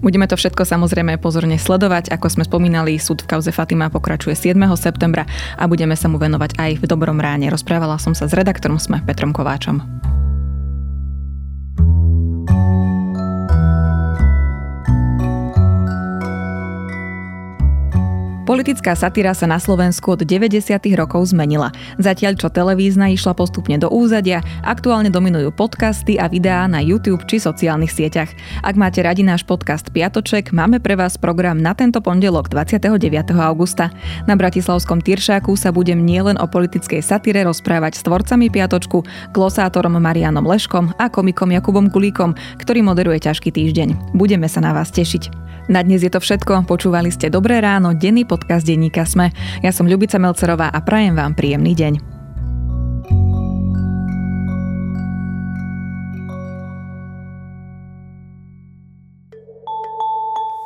Budeme 0.02 0.26
to 0.26 0.34
všetko 0.34 0.66
samozrejme 0.66 1.14
pozorne 1.22 1.54
sledovať. 1.54 2.10
Ako 2.10 2.26
sme 2.26 2.42
spomínali, 2.42 2.98
súd 2.98 3.22
v 3.22 3.38
kauze 3.38 3.54
Fatima 3.54 3.86
pokračuje 3.86 4.34
7. 4.34 4.58
septembra 4.74 5.22
a 5.54 5.70
budeme 5.70 5.94
sa 5.94 6.10
mu 6.10 6.18
venovať 6.18 6.58
aj 6.58 6.70
v 6.82 6.84
dobrom 6.90 7.22
ráne. 7.22 7.46
Rozprávala 7.46 8.02
som 8.02 8.10
sa 8.10 8.26
s 8.26 8.34
redaktorom 8.34 8.82
SME 8.82 8.98
Petrom 9.06 9.30
Kováčom. 9.30 9.78
Politická 18.42 18.98
satíra 18.98 19.38
sa 19.38 19.46
na 19.46 19.62
Slovensku 19.62 20.18
od 20.18 20.26
90. 20.26 20.74
rokov 20.98 21.30
zmenila. 21.30 21.70
Zatiaľ, 22.02 22.34
čo 22.34 22.50
televízna 22.50 23.14
išla 23.14 23.38
postupne 23.38 23.78
do 23.78 23.86
úzadia, 23.86 24.42
aktuálne 24.66 25.14
dominujú 25.14 25.54
podcasty 25.54 26.18
a 26.18 26.26
videá 26.26 26.66
na 26.66 26.82
YouTube 26.82 27.22
či 27.30 27.38
sociálnych 27.38 27.94
sieťach. 27.94 28.34
Ak 28.66 28.74
máte 28.74 28.98
radi 28.98 29.22
náš 29.22 29.46
podcast 29.46 29.94
Piatoček, 29.94 30.50
máme 30.50 30.82
pre 30.82 30.98
vás 30.98 31.14
program 31.14 31.62
na 31.62 31.70
tento 31.70 32.02
pondelok 32.02 32.50
29. 32.50 32.98
augusta. 33.38 33.94
Na 34.26 34.34
Bratislavskom 34.34 34.98
Tyršáku 35.06 35.54
sa 35.54 35.70
budem 35.70 36.02
nielen 36.02 36.34
o 36.42 36.50
politickej 36.50 36.98
satíre 36.98 37.46
rozprávať 37.46 37.94
s 37.94 38.02
tvorcami 38.02 38.50
Piatočku, 38.50 39.06
glosátorom 39.30 40.02
Marianom 40.02 40.42
Leškom 40.42 40.98
a 40.98 41.06
komikom 41.06 41.54
Jakubom 41.54 41.86
Kulíkom, 41.86 42.34
ktorý 42.58 42.82
moderuje 42.82 43.22
ťažký 43.22 43.54
týždeň. 43.54 44.18
Budeme 44.18 44.50
sa 44.50 44.58
na 44.58 44.74
vás 44.74 44.90
tešiť. 44.90 45.42
Na 45.70 45.78
dnes 45.78 46.02
je 46.02 46.10
to 46.10 46.18
všetko. 46.18 46.66
Počúvali 46.66 47.14
ste 47.14 47.30
Dobré 47.30 47.62
ráno, 47.62 47.94
denný 47.94 48.26
podcast 48.42 48.66
denníka 48.66 49.06
Sme. 49.06 49.30
Ja 49.62 49.70
som 49.70 49.86
Ľubica 49.86 50.18
Melcerová 50.18 50.74
a 50.74 50.82
prajem 50.82 51.14
vám 51.14 51.38
príjemný 51.38 51.78
deň. 51.78 52.11